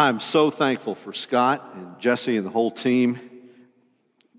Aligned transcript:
I'm 0.00 0.18
so 0.18 0.50
thankful 0.50 0.94
for 0.94 1.12
Scott 1.12 1.72
and 1.74 1.98
Jesse 1.98 2.38
and 2.38 2.46
the 2.46 2.50
whole 2.50 2.70
team 2.70 3.20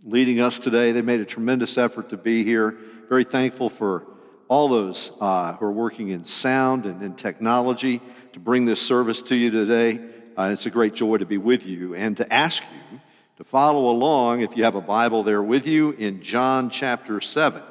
leading 0.03 0.41
us 0.41 0.57
today. 0.57 0.91
They 0.91 1.03
made 1.03 1.20
a 1.20 1.25
tremendous 1.25 1.77
effort 1.77 2.09
to 2.09 2.17
be 2.17 2.43
here. 2.43 2.75
Very 3.07 3.25
thankful 3.25 3.70
for 3.70 4.07
all 4.47 4.70
those 4.70 5.11
uh, 5.21 5.53
who 5.53 5.65
are 5.67 5.71
working 5.71 6.09
in 6.09 6.25
sound 6.25 6.87
and 6.87 7.03
in 7.03 7.13
technology 7.13 8.01
to 8.34 8.39
bring 8.39 8.65
this 8.65 8.81
service 8.81 9.21
to 9.21 9.35
you 9.35 9.51
today. 9.51 9.99
Uh, 10.35 10.49
it's 10.51 10.65
a 10.65 10.71
great 10.71 10.95
joy 10.95 11.17
to 11.17 11.27
be 11.27 11.37
with 11.37 11.67
you 11.67 11.93
and 11.93 12.17
to 12.17 12.34
ask 12.34 12.63
you 12.91 12.99
to 13.37 13.43
follow 13.43 13.91
along 13.91 14.41
if 14.41 14.57
you 14.57 14.63
have 14.63 14.73
a 14.73 14.81
Bible 14.81 15.21
there 15.21 15.43
with 15.43 15.67
you 15.67 15.91
in 15.91 16.23
John 16.23 16.71
chapter 16.71 17.21
7. 17.21 17.62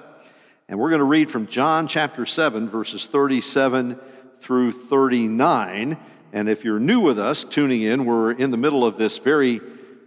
And 0.68 0.78
we're 0.78 0.90
going 0.90 1.00
to 1.00 1.04
read 1.04 1.28
from 1.28 1.48
John 1.48 1.88
chapter 1.88 2.24
7, 2.24 2.68
verses 2.68 3.08
37 3.08 3.98
through 4.38 4.70
39. 4.70 5.98
And 6.32 6.48
if 6.48 6.64
you're 6.64 6.78
new 6.78 7.00
with 7.00 7.18
us, 7.18 7.42
tuning 7.42 7.82
in, 7.82 8.04
we're 8.04 8.30
in 8.30 8.50
the 8.50 8.56
middle 8.56 8.86
of 8.86 8.96
this 8.96 9.18
very 9.18 9.60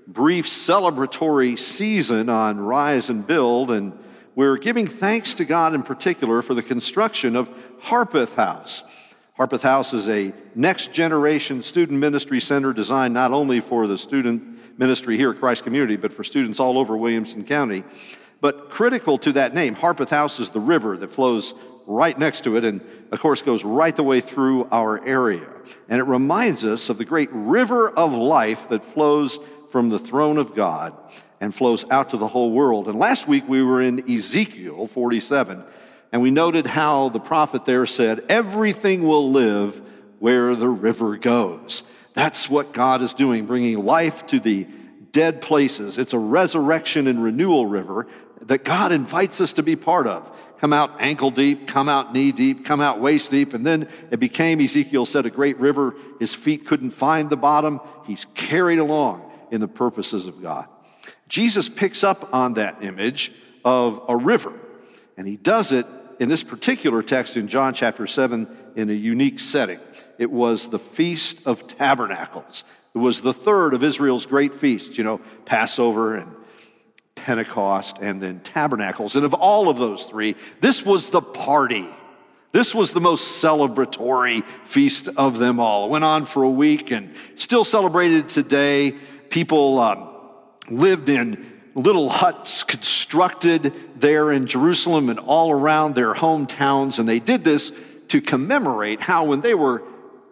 brief 0.07 0.47
celebratory 0.47 1.59
season 1.59 2.29
on 2.29 2.59
Rise 2.59 3.09
and 3.09 3.25
Build, 3.27 3.71
and 3.71 3.97
we're 4.35 4.57
giving 4.57 4.87
thanks 4.87 5.33
to 5.35 5.45
God 5.45 5.73
in 5.73 5.83
particular 5.83 6.41
for 6.41 6.53
the 6.53 6.63
construction 6.63 7.35
of 7.35 7.49
Harpeth 7.81 8.35
House. 8.35 8.83
Harpeth 9.37 9.63
House 9.63 9.93
is 9.93 10.07
a 10.07 10.33
next 10.55 10.93
generation 10.93 11.61
student 11.61 11.99
ministry 11.99 12.39
center 12.39 12.71
designed 12.71 13.13
not 13.13 13.31
only 13.31 13.59
for 13.59 13.87
the 13.87 13.97
student 13.97 14.79
ministry 14.79 15.17
here 15.17 15.31
at 15.31 15.39
Christ 15.39 15.63
Community, 15.63 15.97
but 15.97 16.13
for 16.13 16.23
students 16.23 16.59
all 16.59 16.77
over 16.77 16.95
Williamson 16.95 17.43
County. 17.43 17.83
But 18.39 18.69
critical 18.69 19.17
to 19.19 19.31
that 19.33 19.53
name, 19.53 19.75
Harpeth 19.75 20.09
House 20.09 20.39
is 20.39 20.49
the 20.51 20.59
river 20.59 20.97
that 20.97 21.11
flows 21.11 21.53
right 21.85 22.17
next 22.17 22.43
to 22.45 22.57
it 22.57 22.63
and, 22.63 22.81
of 23.11 23.19
course, 23.19 23.41
goes 23.41 23.63
right 23.63 23.95
the 23.95 24.03
way 24.03 24.21
through 24.21 24.67
our 24.71 25.03
area. 25.05 25.49
And 25.89 25.99
it 25.99 26.03
reminds 26.03 26.63
us 26.63 26.89
of 26.89 26.97
the 26.97 27.05
great 27.05 27.29
river 27.31 27.89
of 27.89 28.13
life 28.13 28.69
that 28.69 28.83
flows 28.83 29.39
from 29.71 29.89
the 29.89 29.99
throne 29.99 30.37
of 30.37 30.55
God 30.55 30.93
and 31.41 31.53
flows 31.53 31.85
out 31.89 32.09
to 32.11 32.17
the 32.17 32.27
whole 32.27 32.51
world. 32.51 32.87
And 32.87 32.97
last 32.97 33.27
week 33.27 33.47
we 33.47 33.61
were 33.61 33.81
in 33.81 34.09
Ezekiel 34.09 34.87
47, 34.87 35.63
and 36.11 36.21
we 36.21 36.31
noted 36.31 36.67
how 36.67 37.09
the 37.09 37.19
prophet 37.19 37.65
there 37.65 37.85
said, 37.85 38.23
Everything 38.29 39.07
will 39.07 39.31
live 39.31 39.81
where 40.19 40.55
the 40.55 40.69
river 40.69 41.17
goes. 41.17 41.83
That's 42.13 42.49
what 42.49 42.71
God 42.71 43.01
is 43.01 43.13
doing, 43.13 43.45
bringing 43.45 43.83
life 43.83 44.25
to 44.27 44.39
the 44.39 44.67
dead 45.11 45.41
places. 45.41 45.97
It's 45.97 46.13
a 46.13 46.19
resurrection 46.19 47.07
and 47.07 47.23
renewal 47.23 47.65
river 47.65 48.07
that 48.47 48.63
God 48.63 48.91
invites 48.91 49.41
us 49.41 49.53
to 49.53 49.63
be 49.63 49.75
part 49.75 50.07
of. 50.07 50.31
Come 50.59 50.73
out 50.73 51.01
ankle 51.01 51.31
deep, 51.31 51.67
come 51.67 51.89
out 51.89 52.13
knee 52.13 52.31
deep, 52.31 52.65
come 52.65 52.79
out 52.79 52.99
waist 52.99 53.31
deep. 53.31 53.53
And 53.53 53.65
then 53.65 53.89
it 54.11 54.19
became, 54.19 54.61
Ezekiel 54.61 55.05
said, 55.05 55.25
a 55.25 55.29
great 55.29 55.57
river. 55.59 55.95
His 56.19 56.33
feet 56.33 56.65
couldn't 56.65 56.91
find 56.91 57.29
the 57.29 57.37
bottom. 57.37 57.81
He's 58.05 58.25
carried 58.33 58.79
along 58.79 59.29
in 59.51 59.61
the 59.61 59.67
purposes 59.67 60.25
of 60.25 60.41
God. 60.41 60.67
Jesus 61.27 61.69
picks 61.69 62.03
up 62.03 62.33
on 62.33 62.55
that 62.55 62.83
image 62.83 63.31
of 63.65 64.03
a 64.07 64.15
river, 64.15 64.53
and 65.17 65.27
he 65.27 65.37
does 65.37 65.71
it 65.71 65.85
in 66.19 66.29
this 66.29 66.43
particular 66.43 67.01
text 67.01 67.37
in 67.37 67.47
John 67.47 67.73
chapter 67.73 68.07
7 68.07 68.47
in 68.75 68.89
a 68.89 68.93
unique 68.93 69.39
setting. 69.39 69.79
It 70.17 70.31
was 70.31 70.69
the 70.69 70.79
Feast 70.79 71.39
of 71.45 71.67
Tabernacles. 71.67 72.63
It 72.93 72.99
was 72.99 73.21
the 73.21 73.33
third 73.33 73.73
of 73.73 73.83
Israel's 73.83 74.25
great 74.25 74.53
feasts, 74.53 74.97
you 74.97 75.03
know, 75.03 75.21
Passover 75.45 76.15
and 76.15 76.35
Pentecost, 77.15 77.97
and 78.01 78.21
then 78.21 78.39
Tabernacles. 78.41 79.15
And 79.15 79.25
of 79.25 79.33
all 79.33 79.69
of 79.69 79.77
those 79.77 80.03
three, 80.03 80.35
this 80.61 80.85
was 80.85 81.09
the 81.09 81.21
party. 81.21 81.87
This 82.51 82.75
was 82.75 82.91
the 82.91 83.01
most 83.01 83.41
celebratory 83.41 84.43
feast 84.63 85.07
of 85.07 85.39
them 85.39 85.59
all. 85.59 85.85
It 85.85 85.89
went 85.89 86.03
on 86.03 86.25
for 86.25 86.43
a 86.43 86.49
week 86.49 86.91
and 86.91 87.13
still 87.35 87.63
celebrated 87.63 88.29
today. 88.29 88.91
People 89.29 89.79
um, 89.79 90.09
lived 90.69 91.09
in 91.09 91.51
little 91.75 92.09
huts 92.09 92.63
constructed 92.63 93.73
there 93.95 94.31
in 94.31 94.45
Jerusalem 94.45 95.09
and 95.09 95.17
all 95.17 95.51
around 95.51 95.95
their 95.95 96.13
hometowns. 96.13 96.99
And 96.99 97.09
they 97.09 97.19
did 97.19 97.43
this 97.43 97.71
to 98.09 98.21
commemorate 98.21 99.01
how, 99.01 99.25
when 99.25 99.41
they 99.41 99.55
were 99.55 99.83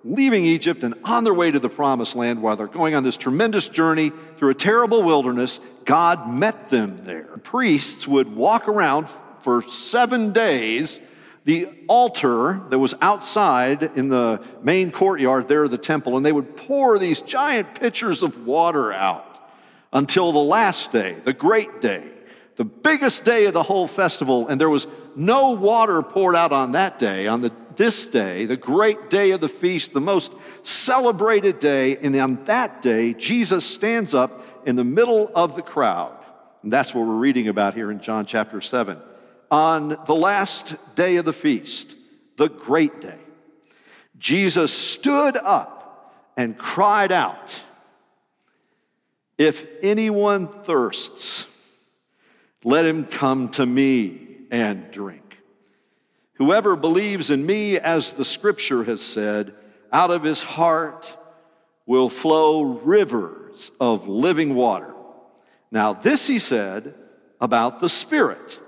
leaving 0.03 0.45
Egypt 0.45 0.83
and 0.83 0.95
on 1.03 1.23
their 1.23 1.33
way 1.33 1.51
to 1.51 1.59
the 1.59 1.69
promised 1.69 2.15
land 2.15 2.41
while 2.41 2.55
they're 2.55 2.67
going 2.67 2.95
on 2.95 3.03
this 3.03 3.17
tremendous 3.17 3.67
journey 3.67 4.11
through 4.37 4.49
a 4.49 4.55
terrible 4.55 5.03
wilderness, 5.03 5.59
God 5.85 6.29
met 6.29 6.69
them 6.69 7.05
there. 7.05 7.37
Priests 7.43 8.07
would 8.07 8.35
walk 8.35 8.67
around 8.67 9.07
for 9.39 9.61
seven 9.61 10.31
days. 10.31 10.99
The 11.43 11.69
altar 11.87 12.61
that 12.69 12.77
was 12.77 12.93
outside 13.01 13.83
in 13.95 14.09
the 14.09 14.43
main 14.61 14.91
courtyard 14.91 15.47
there 15.47 15.63
of 15.63 15.71
the 15.71 15.77
temple, 15.77 16.17
and 16.17 16.25
they 16.25 16.31
would 16.31 16.55
pour 16.55 16.99
these 16.99 17.21
giant 17.21 17.79
pitchers 17.79 18.21
of 18.21 18.45
water 18.45 18.93
out 18.93 19.27
until 19.91 20.31
the 20.31 20.39
last 20.39 20.91
day, 20.91 21.17
the 21.23 21.33
great 21.33 21.81
day, 21.81 22.03
the 22.57 22.63
biggest 22.63 23.23
day 23.23 23.45
of 23.45 23.53
the 23.53 23.63
whole 23.63 23.87
festival, 23.87 24.47
and 24.47 24.61
there 24.61 24.69
was 24.69 24.87
no 25.15 25.51
water 25.51 26.01
poured 26.03 26.35
out 26.35 26.51
on 26.51 26.73
that 26.73 26.99
day, 26.99 27.27
on 27.27 27.41
the 27.41 27.51
this 27.77 28.07
day, 28.07 28.45
the 28.45 28.57
great 28.57 29.09
day 29.09 29.31
of 29.31 29.41
the 29.41 29.49
feast, 29.49 29.93
the 29.93 30.01
most 30.01 30.33
celebrated 30.63 31.59
day, 31.59 31.97
and 31.97 32.15
on 32.15 32.43
that 32.45 32.81
day, 32.81 33.13
Jesus 33.13 33.65
stands 33.65 34.13
up 34.13 34.45
in 34.65 34.75
the 34.75 34.83
middle 34.83 35.31
of 35.33 35.55
the 35.55 35.61
crowd. 35.61 36.17
And 36.63 36.71
that's 36.71 36.93
what 36.93 37.07
we're 37.07 37.15
reading 37.15 37.47
about 37.47 37.73
here 37.73 37.91
in 37.91 37.99
John 38.01 38.25
chapter 38.25 38.61
7. 38.61 39.01
On 39.49 39.97
the 40.05 40.15
last 40.15 40.75
day 40.95 41.17
of 41.17 41.25
the 41.25 41.33
feast, 41.33 41.95
the 42.37 42.47
great 42.47 43.01
day, 43.01 43.17
Jesus 44.17 44.71
stood 44.71 45.35
up 45.37 46.13
and 46.37 46.57
cried 46.57 47.11
out, 47.11 47.61
If 49.37 49.65
anyone 49.81 50.47
thirsts, 50.47 51.47
let 52.63 52.85
him 52.85 53.05
come 53.05 53.49
to 53.49 53.65
me 53.65 54.37
and 54.51 54.91
drink. 54.91 55.30
Whoever 56.41 56.75
believes 56.75 57.29
in 57.29 57.45
me, 57.45 57.77
as 57.77 58.13
the 58.13 58.25
scripture 58.25 58.83
has 58.83 58.99
said, 58.99 59.53
out 59.93 60.09
of 60.09 60.23
his 60.23 60.41
heart 60.41 61.15
will 61.85 62.09
flow 62.09 62.63
rivers 62.63 63.71
of 63.79 64.07
living 64.07 64.55
water. 64.55 64.91
Now, 65.69 65.93
this 65.93 66.25
he 66.25 66.39
said 66.39 66.95
about 67.39 67.79
the 67.79 67.89
Spirit, 67.89 68.59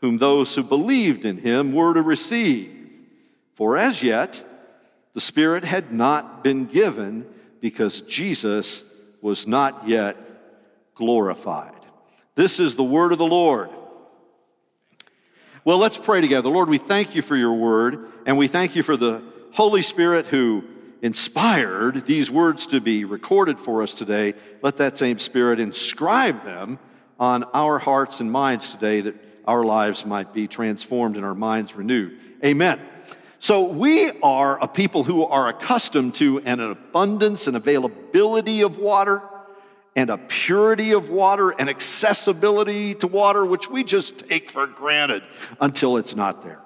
whom 0.00 0.18
those 0.18 0.54
who 0.54 0.62
believed 0.62 1.24
in 1.24 1.38
him 1.38 1.72
were 1.72 1.94
to 1.94 2.00
receive. 2.00 2.70
For 3.56 3.76
as 3.76 4.04
yet, 4.04 4.44
the 5.12 5.20
Spirit 5.20 5.64
had 5.64 5.92
not 5.92 6.44
been 6.44 6.66
given 6.66 7.26
because 7.60 8.02
Jesus 8.02 8.84
was 9.20 9.48
not 9.48 9.88
yet 9.88 10.16
glorified. 10.94 11.74
This 12.36 12.60
is 12.60 12.76
the 12.76 12.84
word 12.84 13.10
of 13.10 13.18
the 13.18 13.26
Lord. 13.26 13.70
Well, 15.62 15.76
let's 15.76 15.98
pray 15.98 16.22
together. 16.22 16.48
Lord, 16.48 16.70
we 16.70 16.78
thank 16.78 17.14
you 17.14 17.20
for 17.20 17.36
your 17.36 17.52
word, 17.52 18.06
and 18.24 18.38
we 18.38 18.48
thank 18.48 18.76
you 18.76 18.82
for 18.82 18.96
the 18.96 19.22
Holy 19.52 19.82
Spirit 19.82 20.26
who 20.26 20.64
inspired 21.02 22.06
these 22.06 22.30
words 22.30 22.68
to 22.68 22.80
be 22.80 23.04
recorded 23.04 23.60
for 23.60 23.82
us 23.82 23.92
today. 23.92 24.32
Let 24.62 24.78
that 24.78 24.96
same 24.96 25.18
Spirit 25.18 25.60
inscribe 25.60 26.44
them 26.44 26.78
on 27.18 27.44
our 27.52 27.78
hearts 27.78 28.20
and 28.20 28.32
minds 28.32 28.70
today 28.70 29.02
that 29.02 29.16
our 29.46 29.62
lives 29.62 30.06
might 30.06 30.32
be 30.32 30.48
transformed 30.48 31.16
and 31.16 31.26
our 31.26 31.34
minds 31.34 31.76
renewed. 31.76 32.18
Amen. 32.42 32.80
So 33.38 33.64
we 33.64 34.10
are 34.22 34.58
a 34.62 34.66
people 34.66 35.04
who 35.04 35.26
are 35.26 35.48
accustomed 35.48 36.14
to 36.16 36.38
an 36.38 36.60
abundance 36.60 37.48
and 37.48 37.56
availability 37.56 38.62
of 38.62 38.78
water 38.78 39.22
and 39.96 40.10
a 40.10 40.18
purity 40.18 40.92
of 40.92 41.10
water 41.10 41.50
and 41.50 41.68
accessibility 41.68 42.94
to 42.94 43.06
water, 43.06 43.44
which 43.44 43.68
we 43.68 43.82
just 43.84 44.18
take 44.18 44.50
for 44.50 44.66
granted 44.66 45.22
until 45.60 45.96
it's 45.96 46.14
not 46.14 46.42
there. 46.42 46.60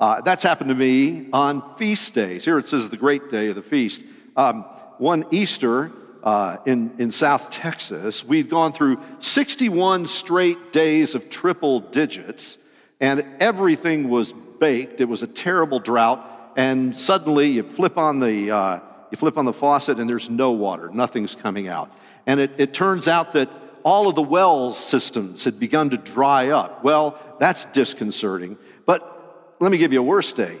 Uh, 0.00 0.20
that's 0.20 0.44
happened 0.44 0.68
to 0.68 0.76
me 0.76 1.28
on 1.32 1.76
feast 1.76 2.14
days. 2.14 2.44
Here 2.44 2.58
it 2.58 2.68
says 2.68 2.88
the 2.88 2.96
great 2.96 3.30
day 3.30 3.48
of 3.48 3.56
the 3.56 3.62
feast. 3.62 4.04
Um, 4.36 4.62
one 4.98 5.24
Easter 5.32 5.90
uh, 6.22 6.58
in, 6.66 6.94
in 6.98 7.10
South 7.10 7.50
Texas, 7.50 8.24
we'd 8.24 8.48
gone 8.48 8.72
through 8.72 9.00
61 9.18 10.06
straight 10.06 10.72
days 10.72 11.16
of 11.16 11.28
triple 11.30 11.80
digits, 11.80 12.58
and 13.00 13.26
everything 13.40 14.08
was 14.08 14.32
baked. 14.60 15.00
It 15.00 15.06
was 15.06 15.24
a 15.24 15.26
terrible 15.26 15.80
drought, 15.80 16.52
and 16.56 16.96
suddenly 16.96 17.48
you 17.48 17.64
flip 17.64 17.98
on 17.98 18.20
the 18.20 18.50
uh, 18.50 18.80
you 19.10 19.16
flip 19.16 19.38
on 19.38 19.44
the 19.44 19.52
faucet 19.52 19.98
and 19.98 20.08
there's 20.08 20.28
no 20.28 20.52
water, 20.52 20.90
nothing's 20.92 21.34
coming 21.34 21.68
out. 21.68 21.90
And 22.28 22.40
it, 22.40 22.52
it 22.58 22.74
turns 22.74 23.08
out 23.08 23.32
that 23.32 23.50
all 23.82 24.06
of 24.06 24.14
the 24.14 24.22
well 24.22 24.72
systems 24.74 25.44
had 25.44 25.58
begun 25.58 25.90
to 25.90 25.96
dry 25.96 26.50
up. 26.50 26.84
Well, 26.84 27.18
that's 27.40 27.64
disconcerting. 27.64 28.58
But 28.84 29.56
let 29.60 29.72
me 29.72 29.78
give 29.78 29.94
you 29.94 30.00
a 30.00 30.04
worse 30.04 30.32
day 30.32 30.58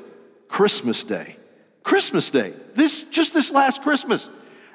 Christmas 0.48 1.04
Day. 1.04 1.36
Christmas 1.82 2.30
Day. 2.30 2.54
This, 2.74 3.04
just 3.04 3.34
this 3.34 3.52
last 3.52 3.82
Christmas. 3.82 4.30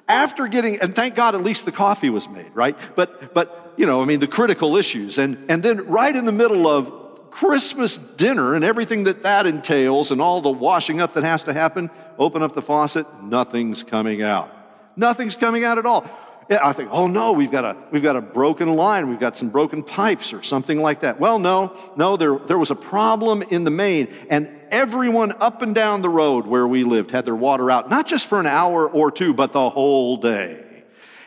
After 0.08 0.48
getting, 0.48 0.82
and 0.82 0.96
thank 0.96 1.16
God 1.16 1.34
at 1.34 1.44
least 1.44 1.66
the 1.66 1.72
coffee 1.72 2.12
was 2.12 2.30
made, 2.30 2.52
right? 2.54 2.78
But, 2.96 3.34
but, 3.34 3.74
you 3.76 3.86
know, 3.88 4.02
I 4.02 4.06
mean, 4.06 4.20
the 4.20 4.28
critical 4.28 4.78
issues. 4.78 5.18
And, 5.18 5.46
and 5.50 5.64
then 5.64 5.88
right 5.88 6.16
in 6.16 6.26
the 6.26 6.32
middle 6.32 6.68
of 6.68 7.32
Christmas 7.32 7.98
dinner 7.98 8.54
and 8.54 8.64
everything 8.64 9.06
that 9.06 9.24
that 9.24 9.48
entails 9.48 10.12
and 10.12 10.22
all 10.22 10.42
the 10.42 10.52
washing 10.52 11.02
up 11.02 11.16
that 11.16 11.24
has 11.24 11.44
to 11.46 11.54
happen, 11.54 11.90
open 12.20 12.44
up 12.44 12.54
the 12.54 12.62
faucet, 12.62 13.08
nothing's 13.24 13.82
coming 13.82 14.22
out. 14.22 14.52
Nothing's 14.96 15.36
coming 15.36 15.64
out 15.64 15.80
at 15.80 15.88
all. 15.88 16.06
I 16.50 16.74
think, 16.74 16.90
oh 16.92 17.08
no, 17.08 17.32
we've 17.32 17.52
got 17.52 17.66
a, 17.66 17.78
we've 17.92 18.04
got 18.04 18.16
a 18.16 18.22
broken 18.22 18.76
line. 18.76 19.10
We've 19.10 19.20
got 19.20 19.36
some 19.36 19.50
broken 19.50 19.84
pipes 19.84 20.34
or 20.34 20.44
something 20.44 20.82
like 20.82 21.02
that. 21.02 21.20
Well, 21.20 21.40
no, 21.40 21.76
no, 21.96 22.18
there, 22.18 22.38
there 22.38 22.58
was 22.58 22.72
a 22.72 22.76
problem 22.76 23.42
in 23.44 23.64
the 23.64 23.72
main 23.72 24.14
and 24.30 24.50
everyone 24.70 25.32
up 25.40 25.62
and 25.62 25.76
down 25.76 26.02
the 26.02 26.10
road 26.10 26.48
where 26.48 26.68
we 26.68 26.84
lived 26.84 27.12
had 27.12 27.26
their 27.26 27.36
water 27.36 27.70
out, 27.70 27.90
not 27.90 28.08
just 28.08 28.26
for 28.26 28.40
an 28.40 28.48
hour 28.48 28.90
or 28.90 29.12
two, 29.12 29.34
but 29.34 29.54
the 29.54 29.70
whole 29.70 30.18
day. 30.18 30.64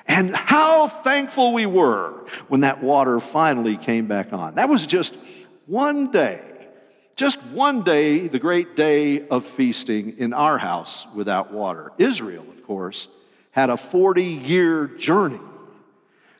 And 0.08 0.34
how 0.34 0.88
thankful 0.88 1.52
we 1.52 1.66
were 1.66 2.26
when 2.48 2.60
that 2.60 2.82
water 2.82 3.18
finally 3.20 3.76
came 3.76 4.06
back 4.06 4.32
on. 4.32 4.56
That 4.56 4.68
was 4.68 4.86
just 4.86 5.16
one 5.66 6.10
day, 6.10 6.42
just 7.16 7.42
one 7.46 7.82
day, 7.82 8.28
the 8.28 8.38
great 8.38 8.76
day 8.76 9.26
of 9.28 9.44
feasting 9.44 10.18
in 10.18 10.32
our 10.32 10.58
house 10.58 11.06
without 11.14 11.52
water. 11.52 11.92
Israel, 11.98 12.46
of 12.48 12.62
course, 12.64 13.08
had 13.56 13.70
a 13.70 13.76
40 13.78 14.22
year 14.22 14.86
journey 14.86 15.40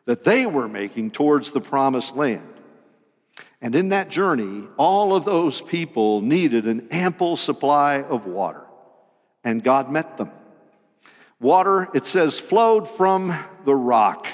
that 0.05 0.23
they 0.23 0.45
were 0.45 0.69
making 0.69 1.11
towards 1.11 1.51
the 1.51 1.63
promised 1.63 2.15
land. 2.15 2.47
And 3.63 3.75
in 3.75 3.89
that 3.89 4.11
journey, 4.11 4.65
all 4.77 5.17
of 5.17 5.25
those 5.25 5.63
people 5.63 6.21
needed 6.21 6.67
an 6.67 6.89
ample 6.91 7.37
supply 7.37 8.03
of 8.03 8.27
water, 8.27 8.63
and 9.43 9.65
God 9.65 9.91
met 9.91 10.19
them. 10.19 10.31
Water, 11.41 11.89
it 11.95 12.05
says, 12.05 12.39
flowed 12.39 12.89
from 12.89 13.35
the 13.65 13.75
rock. 13.75 14.27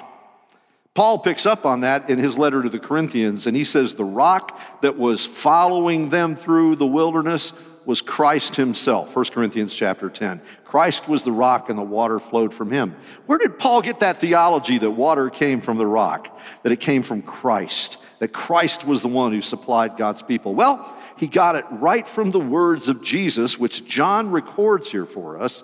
Paul 0.95 1.21
picks 1.21 1.47
up 1.47 1.65
on 1.65 1.81
that 1.81 2.11
in 2.11 2.19
his 2.19 2.37
letter 2.37 2.63
to 2.63 2.69
the 2.69 2.81
Corinthians, 2.81 3.47
and 3.47 3.57
he 3.57 3.65
says 3.65 3.95
the 3.95 4.05
rock 4.05 4.61
that 4.83 4.99
was 4.99 5.25
following 5.25 6.11
them 6.11 6.35
through 6.35 6.77
the 6.77 6.87
wilderness 6.87 7.53
was 7.85 8.01
Christ 8.01 8.57
himself. 8.57 9.15
1 9.15 9.25
Corinthians 9.27 9.75
chapter 9.75 10.09
10. 10.09 10.41
Christ 10.65 11.09
was 11.09 11.25
the 11.25 11.33
rock 11.33 11.69
and 11.69 11.79
the 11.79 11.83
water 11.83 12.19
flowed 12.19 12.55
from 12.55 12.71
him. 12.71 12.95
Where 13.27 13.39
did 13.39 13.59
Paul 13.59 13.83
get 13.83 14.01
that 14.01 14.19
theology 14.19 14.79
that 14.79 14.91
water 14.91 15.31
came 15.31 15.61
from 15.61 15.79
the 15.79 15.87
rock, 15.87 16.39
that 16.63 16.73
it 16.73 16.81
came 16.81 17.03
from 17.03 17.23
Christ, 17.23 17.99
that 18.21 18.33
Christ 18.33 18.87
was 18.87 19.03
the 19.03 19.09
one 19.09 19.33
who 19.33 19.43
supplied 19.43 19.97
God's 19.97 20.23
people? 20.23 20.55
Well, 20.55 20.97
he 21.19 21.27
got 21.27 21.57
it 21.57 21.65
right 21.71 22.09
from 22.09 22.31
the 22.31 22.41
words 22.41 22.89
of 22.89 23.03
Jesus, 23.03 23.59
which 23.59 23.85
John 23.87 24.31
records 24.31 24.91
here 24.91 25.07
for 25.07 25.39
us 25.39 25.63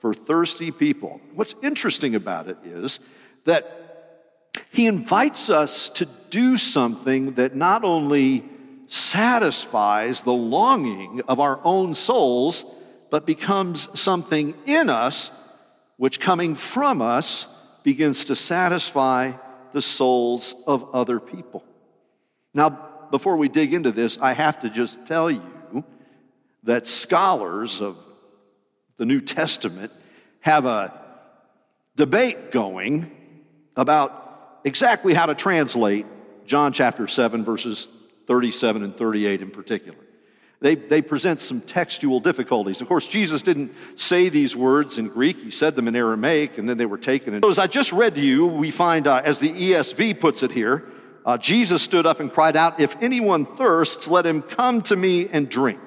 for 0.00 0.14
thirsty 0.14 0.70
people. 0.70 1.20
What's 1.34 1.54
interesting 1.62 2.14
about 2.14 2.48
it 2.48 2.58
is 2.64 3.00
that 3.44 3.84
he 4.70 4.86
invites 4.86 5.50
us 5.50 5.88
to 5.90 6.06
do 6.30 6.56
something 6.56 7.34
that 7.34 7.54
not 7.54 7.84
only 7.84 8.44
satisfies 8.88 10.22
the 10.22 10.32
longing 10.32 11.20
of 11.28 11.40
our 11.40 11.60
own 11.64 11.94
souls, 11.94 12.64
but 13.10 13.26
becomes 13.26 13.88
something 13.98 14.54
in 14.66 14.90
us 14.90 15.30
which, 15.96 16.20
coming 16.20 16.54
from 16.54 17.02
us, 17.02 17.46
begins 17.82 18.26
to 18.26 18.36
satisfy 18.36 19.32
the 19.72 19.82
souls 19.82 20.54
of 20.66 20.94
other 20.94 21.20
people. 21.20 21.64
Now, 22.54 22.70
before 23.10 23.36
we 23.36 23.48
dig 23.48 23.74
into 23.74 23.92
this, 23.92 24.18
I 24.18 24.32
have 24.32 24.60
to 24.60 24.70
just 24.70 25.04
tell 25.06 25.30
you 25.30 25.84
that 26.64 26.86
scholars 26.86 27.80
of 27.80 27.96
the 28.96 29.06
New 29.06 29.20
Testament 29.20 29.92
have 30.40 30.66
a 30.66 30.92
debate 31.96 32.50
going 32.50 33.10
about 33.76 34.60
exactly 34.64 35.14
how 35.14 35.26
to 35.26 35.34
translate 35.34 36.06
John 36.46 36.72
chapter 36.72 37.06
7, 37.06 37.44
verses 37.44 37.88
37 38.28 38.84
and 38.84 38.96
38 38.96 39.40
in 39.40 39.50
particular. 39.50 39.98
They, 40.60 40.74
they 40.74 41.02
present 41.02 41.40
some 41.40 41.60
textual 41.60 42.20
difficulties. 42.20 42.80
Of 42.80 42.88
course, 42.88 43.06
Jesus 43.06 43.42
didn't 43.42 43.72
say 43.96 44.28
these 44.28 44.54
words 44.54 44.98
in 44.98 45.08
Greek. 45.08 45.40
He 45.40 45.50
said 45.50 45.74
them 45.74 45.88
in 45.88 45.96
Aramaic, 45.96 46.58
and 46.58 46.68
then 46.68 46.76
they 46.76 46.86
were 46.86 46.98
taken. 46.98 47.34
In. 47.34 47.42
So 47.42 47.48
as 47.48 47.58
I 47.58 47.68
just 47.68 47.92
read 47.92 48.16
to 48.16 48.20
you, 48.20 48.46
we 48.46 48.70
find, 48.70 49.06
uh, 49.06 49.22
as 49.24 49.38
the 49.38 49.50
ESV 49.50 50.20
puts 50.20 50.42
it 50.42 50.52
here, 50.52 50.84
uh, 51.24 51.38
Jesus 51.38 51.82
stood 51.82 52.06
up 52.06 52.20
and 52.20 52.30
cried 52.30 52.56
out, 52.56 52.80
If 52.80 53.00
anyone 53.00 53.46
thirsts, 53.46 54.08
let 54.08 54.26
him 54.26 54.42
come 54.42 54.82
to 54.82 54.96
me 54.96 55.28
and 55.28 55.48
drink. 55.48 55.80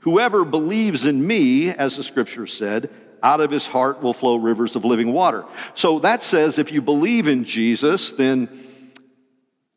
Whoever 0.00 0.44
believes 0.44 1.06
in 1.06 1.24
me, 1.24 1.70
as 1.70 1.96
the 1.96 2.02
scripture 2.02 2.46
said, 2.46 2.90
out 3.22 3.40
of 3.40 3.50
his 3.50 3.66
heart 3.66 4.02
will 4.02 4.14
flow 4.14 4.36
rivers 4.36 4.76
of 4.76 4.84
living 4.84 5.12
water. 5.12 5.44
So 5.74 6.00
that 6.00 6.22
says 6.22 6.58
if 6.58 6.72
you 6.72 6.82
believe 6.82 7.28
in 7.28 7.44
Jesus, 7.44 8.12
then 8.12 8.48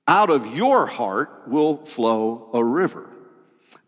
out 0.08 0.30
of 0.30 0.56
your 0.56 0.86
heart 0.86 1.44
will 1.48 1.86
flow 1.86 2.50
a 2.54 2.64
river. 2.64 3.10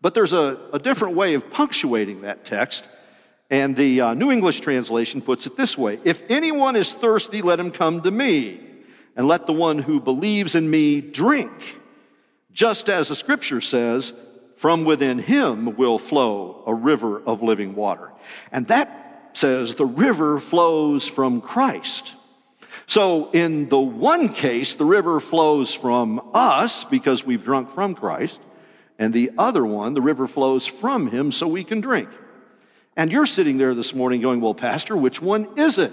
But 0.00 0.14
there's 0.14 0.32
a, 0.32 0.58
a 0.72 0.78
different 0.78 1.16
way 1.16 1.34
of 1.34 1.50
punctuating 1.50 2.22
that 2.22 2.44
text. 2.44 2.88
And 3.50 3.76
the 3.76 4.00
uh, 4.00 4.14
New 4.14 4.30
English 4.30 4.60
translation 4.60 5.20
puts 5.20 5.46
it 5.46 5.56
this 5.56 5.76
way 5.78 5.98
If 6.04 6.22
anyone 6.30 6.76
is 6.76 6.92
thirsty, 6.92 7.42
let 7.42 7.60
him 7.60 7.70
come 7.70 8.02
to 8.02 8.10
me, 8.10 8.60
and 9.16 9.26
let 9.26 9.46
the 9.46 9.52
one 9.52 9.78
who 9.78 10.00
believes 10.00 10.54
in 10.54 10.68
me 10.68 11.00
drink. 11.00 11.80
Just 12.52 12.88
as 12.88 13.08
the 13.08 13.16
scripture 13.16 13.60
says, 13.60 14.12
from 14.56 14.84
within 14.84 15.18
him 15.18 15.76
will 15.76 15.98
flow 15.98 16.62
a 16.66 16.74
river 16.74 17.20
of 17.20 17.42
living 17.42 17.74
water. 17.74 18.12
And 18.52 18.66
that 18.68 19.30
says 19.34 19.74
the 19.74 19.86
river 19.86 20.38
flows 20.38 21.06
from 21.06 21.40
Christ. 21.40 22.14
So, 22.86 23.30
in 23.30 23.68
the 23.68 23.80
one 23.80 24.28
case, 24.28 24.74
the 24.74 24.84
river 24.84 25.18
flows 25.20 25.72
from 25.72 26.30
us 26.34 26.84
because 26.84 27.24
we've 27.24 27.42
drunk 27.42 27.70
from 27.70 27.94
Christ, 27.94 28.40
and 28.98 29.14
the 29.14 29.32
other 29.38 29.64
one, 29.64 29.94
the 29.94 30.02
river 30.02 30.26
flows 30.26 30.66
from 30.66 31.08
Him 31.08 31.32
so 31.32 31.48
we 31.48 31.64
can 31.64 31.80
drink. 31.80 32.08
And 32.96 33.10
you're 33.10 33.26
sitting 33.26 33.58
there 33.58 33.74
this 33.74 33.94
morning 33.94 34.20
going, 34.20 34.40
Well, 34.40 34.54
Pastor, 34.54 34.96
which 34.96 35.20
one 35.20 35.48
is 35.56 35.78
it? 35.78 35.92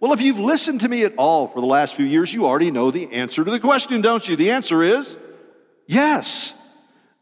Well, 0.00 0.12
if 0.12 0.20
you've 0.20 0.40
listened 0.40 0.80
to 0.80 0.88
me 0.88 1.04
at 1.04 1.14
all 1.16 1.48
for 1.48 1.60
the 1.60 1.66
last 1.66 1.94
few 1.94 2.04
years, 2.04 2.32
you 2.32 2.46
already 2.46 2.70
know 2.70 2.90
the 2.90 3.12
answer 3.12 3.44
to 3.44 3.50
the 3.50 3.60
question, 3.60 4.00
don't 4.00 4.26
you? 4.26 4.36
The 4.36 4.50
answer 4.50 4.82
is 4.82 5.16
yes. 5.86 6.52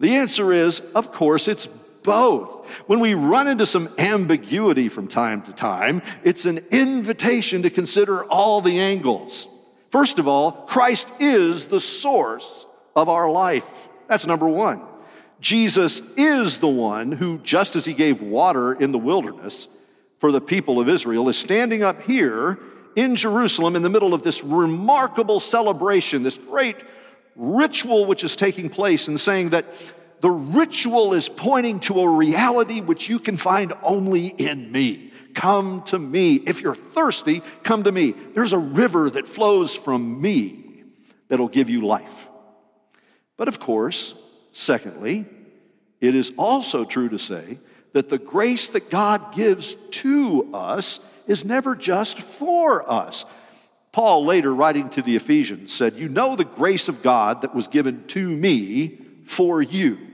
The 0.01 0.17
answer 0.17 0.53
is, 0.53 0.81
of 0.95 1.13
course, 1.13 1.47
it's 1.49 1.69
both. 2.03 2.69
When 2.87 3.01
we 3.01 3.15
run 3.15 3.49
into 3.49 3.67
some 3.67 3.89
ambiguity 3.99 4.89
from 4.89 5.09
time 5.09 5.43
to 5.43 5.53
time, 5.53 6.03
it's 6.25 6.45
an 6.45 6.59
invitation 6.71 7.63
to 7.63 7.71
consider 7.71 8.25
all 8.25 8.61
the 8.61 8.79
angles. 8.79 9.49
First 9.91 10.19
of 10.19 10.27
all, 10.27 10.53
Christ 10.53 11.09
is 11.21 11.67
the 11.67 11.81
source 11.81 12.67
of 12.97 13.09
our 13.09 13.31
life. 13.31 13.67
That's 14.09 14.27
number 14.27 14.49
one. 14.49 14.83
Jesus 15.41 16.01
is 16.17 16.61
the 16.61 16.69
one 16.69 17.13
who, 17.13 17.39
just 17.39 17.77
as 17.77 17.85
he 17.85 17.95
gave 17.95 18.23
water 18.23 18.73
in 18.73 18.93
the 18.93 18.99
wilderness 18.99 19.69
for 20.19 20.31
the 20.31 20.41
people 20.41 20.81
of 20.81 20.89
Israel, 20.89 21.29
is 21.29 21.37
standing 21.37 21.83
up 21.83 22.03
here 22.03 22.59
in 22.95 23.17
Jerusalem 23.17 23.75
in 23.75 23.83
the 23.83 23.91
middle 23.91 24.15
of 24.15 24.23
this 24.23 24.45
remarkable 24.45 25.41
celebration, 25.41 26.23
this 26.23 26.39
great 26.39 26.77
ritual 27.35 28.07
which 28.07 28.23
is 28.23 28.37
taking 28.37 28.69
place, 28.69 29.09
and 29.09 29.19
saying 29.19 29.51
that 29.51 29.65
the 30.23 30.31
ritual 30.31 31.15
is 31.15 31.29
pointing 31.29 31.81
to 31.81 32.01
a 32.01 32.09
reality 32.09 32.81
which 32.81 33.09
you 33.09 33.19
can 33.19 33.37
find 33.37 33.73
only 33.83 34.29
in 34.29 34.71
me. 34.71 35.13
Come 35.35 35.83
to 35.87 35.99
me. 35.99 36.37
If 36.37 36.61
you're 36.61 36.77
thirsty, 36.77 37.43
come 37.65 37.83
to 37.83 37.93
me. 37.93 38.13
There's 38.13 38.53
a 38.53 38.59
river 38.59 39.11
that 39.11 39.27
flows 39.27 39.75
from 39.75 40.23
me 40.23 40.85
that'll 41.27 41.49
give 41.49 41.69
you 41.69 41.85
life. 41.85 42.29
But 43.37 43.49
of 43.49 43.59
course, 43.59 44.15
secondly, 44.53 45.27
it 46.01 46.15
is 46.15 46.33
also 46.37 46.85
true 46.85 47.09
to 47.09 47.19
say 47.19 47.59
that 47.93 48.09
the 48.09 48.19
grace 48.19 48.69
that 48.69 48.91
God 48.91 49.35
gives 49.35 49.75
to 49.91 50.51
us 50.55 51.01
is 51.27 51.45
never 51.45 51.75
just 51.75 52.21
for 52.21 52.89
us. 52.89 53.25
Paul, 53.91 54.25
later 54.25 54.55
writing 54.55 54.89
to 54.91 55.03
the 55.03 55.17
Ephesians, 55.17 55.73
said, 55.73 55.95
You 55.95 56.09
know 56.09 56.37
the 56.37 56.45
grace 56.45 56.87
of 56.87 57.03
God 57.03 57.43
that 57.43 57.57
was 57.57 57.67
given 57.67 58.07
to 58.09 58.29
me 58.29 59.01
for 59.25 59.61
you. 59.61 60.12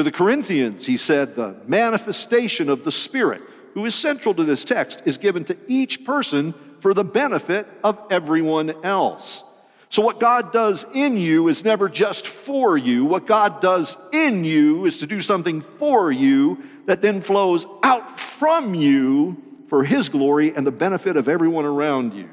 To 0.00 0.04
the 0.04 0.10
Corinthians, 0.10 0.86
he 0.86 0.96
said, 0.96 1.34
the 1.34 1.56
manifestation 1.66 2.70
of 2.70 2.84
the 2.84 2.90
Spirit, 2.90 3.42
who 3.74 3.84
is 3.84 3.94
central 3.94 4.34
to 4.34 4.44
this 4.44 4.64
text, 4.64 5.02
is 5.04 5.18
given 5.18 5.44
to 5.44 5.58
each 5.68 6.06
person 6.06 6.54
for 6.78 6.94
the 6.94 7.04
benefit 7.04 7.68
of 7.84 8.02
everyone 8.08 8.82
else. 8.82 9.44
So, 9.90 10.00
what 10.00 10.18
God 10.18 10.54
does 10.54 10.86
in 10.94 11.18
you 11.18 11.48
is 11.48 11.66
never 11.66 11.90
just 11.90 12.26
for 12.26 12.78
you. 12.78 13.04
What 13.04 13.26
God 13.26 13.60
does 13.60 13.98
in 14.10 14.42
you 14.42 14.86
is 14.86 14.96
to 15.00 15.06
do 15.06 15.20
something 15.20 15.60
for 15.60 16.10
you 16.10 16.64
that 16.86 17.02
then 17.02 17.20
flows 17.20 17.66
out 17.82 18.18
from 18.18 18.74
you 18.74 19.36
for 19.68 19.84
His 19.84 20.08
glory 20.08 20.54
and 20.54 20.66
the 20.66 20.70
benefit 20.70 21.18
of 21.18 21.28
everyone 21.28 21.66
around 21.66 22.14
you. 22.14 22.30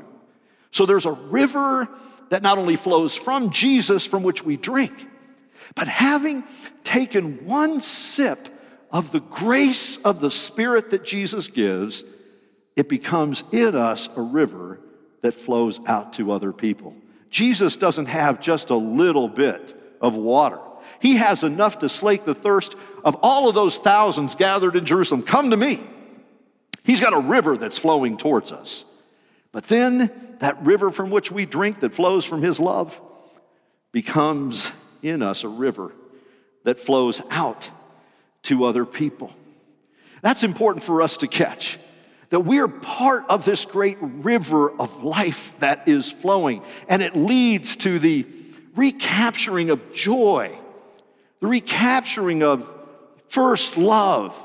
So 0.72 0.86
there's 0.86 1.06
a 1.06 1.12
river 1.12 1.90
that 2.30 2.44
not 2.44 2.60
only 2.60 2.78
flows 2.78 3.14
from 3.14 3.52
Jesus 3.52 4.06
from 4.06 4.24
which 4.24 4.42
we 4.42 4.56
drink, 4.56 5.06
but 5.76 5.88
having 5.88 6.44
taken 6.84 7.46
one 7.46 7.82
sip 7.82 8.50
of 8.92 9.12
the 9.12 9.20
grace 9.20 9.98
of 9.98 10.22
the 10.22 10.32
Spirit 10.32 10.92
that 10.92 11.04
Jesus 11.04 11.48
gives, 11.48 12.04
it 12.76 12.88
becomes 12.88 13.44
in 13.52 13.76
us 13.76 14.10
a 14.16 14.22
river 14.22 14.80
that 15.22 15.34
flows 15.34 15.80
out 15.86 16.14
to 16.14 16.32
other 16.32 16.54
people. 16.54 16.96
Jesus 17.30 17.76
doesn't 17.78 18.06
have 18.06 18.40
just 18.40 18.70
a 18.70 18.76
little 18.76 19.28
bit 19.28 19.76
of 20.00 20.16
water. 20.16 20.60
He 21.00 21.18
has 21.18 21.44
enough 21.44 21.80
to 21.80 21.90
slake 21.90 22.26
the 22.26 22.36
thirst 22.36 22.76
of 23.04 23.18
all 23.22 23.50
of 23.50 23.56
those 23.56 23.78
thousands 23.78 24.36
gathered 24.36 24.76
in 24.76 24.86
Jerusalem. 24.86 25.24
Come 25.24 25.52
to 25.52 25.58
me. 25.58 25.80
He's 26.84 27.02
got 27.02 27.14
a 27.14 27.20
river 27.20 27.58
that's 27.58 27.78
flowing 27.78 28.18
towards 28.18 28.52
us. 28.52 28.86
But 29.52 29.66
then 29.66 30.12
that 30.40 30.64
river 30.66 30.92
from 30.92 31.10
which 31.10 31.32
we 31.32 31.46
drink 31.46 31.82
that 31.82 31.94
flows 31.94 32.26
from 32.26 32.42
his 32.42 32.60
love 32.60 33.00
becomes 33.92 34.72
in 35.02 35.22
us 35.22 35.44
a 35.44 35.48
river 35.48 35.92
that 36.64 36.80
flows 36.80 37.22
out 37.30 37.70
to 38.44 38.66
other 38.66 38.86
people. 38.86 39.32
That's 40.22 40.44
important 40.44 40.84
for 40.84 41.02
us 41.02 41.18
to 41.18 41.28
catch 41.28 41.80
that 42.30 42.42
we're 42.42 42.68
part 42.68 43.24
of 43.30 43.46
this 43.46 43.66
great 43.66 43.98
river 44.02 44.70
of 44.72 45.04
life 45.04 45.56
that 45.60 45.88
is 45.88 46.12
flowing, 46.12 46.62
and 46.90 47.02
it 47.02 47.16
leads 47.16 47.78
to 47.78 48.00
the 48.00 48.26
recapturing 48.76 49.70
of 49.70 49.94
joy, 49.94 50.58
the 51.40 51.48
recapturing 51.48 52.44
of 52.44 52.70
first 53.30 53.78
love, 53.78 54.38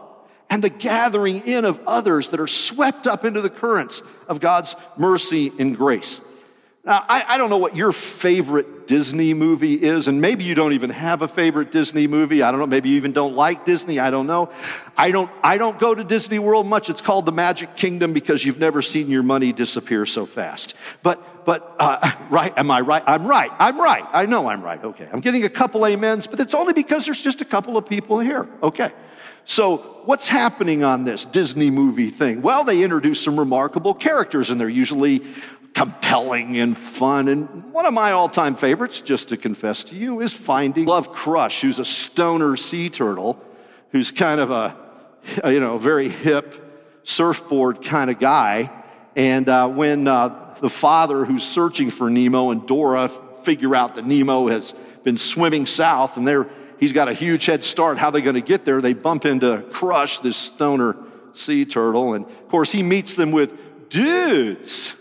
and 0.49 0.63
the 0.63 0.71
gathering 0.71 1.47
in 1.47 1.65
of 1.65 1.81
others 1.87 2.31
that 2.31 2.41
are 2.41 2.47
swept 2.47 3.07
up 3.07 3.25
into 3.25 3.41
the 3.41 3.51
currents 3.51 4.03
of 4.29 4.39
God's 4.39 4.77
mercy 4.97 5.51
and 5.59 5.77
grace. 5.77 6.21
Now, 6.85 7.05
I, 7.09 7.25
I, 7.29 7.39
don't 7.39 7.49
know 7.49 7.59
what 7.59 7.77
your 7.77 7.93
favorite 7.93 8.89
Disney 8.89 9.35
movie 9.35 9.75
is, 9.75 10.09
and 10.09 10.21
maybe 10.21 10.43
you 10.43 10.57
don't 10.57 10.73
even 10.73 10.91
have 10.91 11.23
a 11.23 11.29
favorite 11.29 11.71
Disney 11.71 12.09
movie. 12.09 12.43
I 12.43 12.51
don't 12.51 12.59
know. 12.59 12.67
Maybe 12.67 12.89
you 12.89 12.97
even 12.97 13.13
don't 13.13 13.37
like 13.37 13.65
Disney. 13.65 14.01
I 14.01 14.11
don't 14.11 14.27
know. 14.27 14.51
I 14.97 15.13
don't, 15.13 15.31
I 15.45 15.59
don't 15.59 15.79
go 15.79 15.95
to 15.95 16.03
Disney 16.03 16.41
World 16.41 16.67
much. 16.67 16.91
It's 16.91 17.01
called 17.01 17.25
the 17.25 17.31
Magic 17.31 17.77
Kingdom 17.77 18.13
because 18.13 18.45
you've 18.45 18.59
never 18.59 18.83
seen 18.83 19.09
your 19.09 19.23
money 19.23 19.53
disappear 19.53 20.07
so 20.07 20.27
fast. 20.27 20.75
But, 21.05 21.45
but, 21.45 21.77
uh, 21.79 22.11
right? 22.31 22.53
Am 22.59 22.69
I 22.69 22.81
right? 22.81 23.05
I'm 23.07 23.29
right. 23.29 23.53
I'm 23.61 23.81
right. 23.81 24.05
I 24.13 24.27
know 24.27 24.49
I'm 24.49 24.61
right. 24.61 24.83
Okay. 24.83 25.09
I'm 25.13 25.21
getting 25.21 25.45
a 25.45 25.51
couple 25.51 25.85
amens, 25.85 26.27
but 26.27 26.41
it's 26.41 26.55
only 26.55 26.73
because 26.73 27.05
there's 27.05 27.23
just 27.23 27.41
a 27.41 27.45
couple 27.45 27.77
of 27.77 27.87
people 27.87 28.19
here. 28.19 28.49
Okay. 28.61 28.91
So, 29.45 29.79
what's 30.05 30.29
happening 30.29 30.85
on 30.85 31.05
this 31.05 31.25
Disney 31.25 31.71
movie 31.71 32.11
thing? 32.11 32.43
Well, 32.43 32.63
they 32.63 32.83
introduce 32.83 33.21
some 33.21 33.37
remarkable 33.39 33.93
characters, 33.93 34.51
and 34.51 34.61
they're 34.61 34.69
usually 34.69 35.23
compelling 35.75 36.59
and 36.59 36.77
fun. 36.77 37.29
And 37.29 37.73
one 37.73 37.87
of 37.87 37.95
my 37.95 38.13
all 38.13 38.29
time 38.29 38.55
favorites, 38.55 39.01
just 39.01 39.31
to 39.31 39.37
confess 39.37 39.85
to 39.85 39.97
you, 39.97 40.21
is 40.21 40.33
Finding 40.33 40.87
Love 40.87 41.13
Crush, 41.13 41.61
who's 41.61 41.79
a 41.79 41.85
stoner 41.85 42.57
sea 42.57 42.91
turtle 42.91 43.43
who's 43.91 44.11
kind 44.11 44.41
of 44.41 44.51
a, 44.51 44.77
you 45.45 45.61
know, 45.61 45.79
very 45.79 46.09
hip 46.09 47.01
surfboard 47.05 47.83
kind 47.83 48.11
of 48.11 48.19
guy. 48.19 48.71
And 49.15 49.49
uh, 49.49 49.69
when 49.69 50.09
uh, 50.09 50.57
the 50.61 50.71
father 50.71 51.25
who's 51.25 51.45
searching 51.45 51.91
for 51.91 52.11
Nemo 52.11 52.51
and 52.51 52.67
Dora 52.67 53.11
figure 53.43 53.75
out 53.75 53.97
that 53.97 54.07
Nemo 54.07 54.49
has 54.49 54.75
been 55.03 55.19
swimming 55.19 55.67
south 55.67 56.17
and 56.17 56.27
they're, 56.27 56.49
he's 56.79 56.93
got 56.93 57.09
a 57.09 57.13
huge 57.13 57.45
head 57.45 57.65
start, 57.65 57.99
how 57.99 58.09
are 58.09 58.13
they 58.13 58.23
going 58.23 58.35
to 58.35 58.41
get 58.41 58.65
there? 58.65 58.81
They 58.81 58.95
bump 58.95 59.27
into 59.27 59.63
Crush, 59.73 60.19
this 60.19 60.37
stoner 60.37 60.97
sea 61.35 61.65
turtle. 61.65 62.15
And 62.15 62.25
of 62.25 62.49
course, 62.49 62.73
he 62.73 62.83
meets 62.83 63.15
them 63.17 63.33
with 63.33 63.89
dudes 63.91 64.95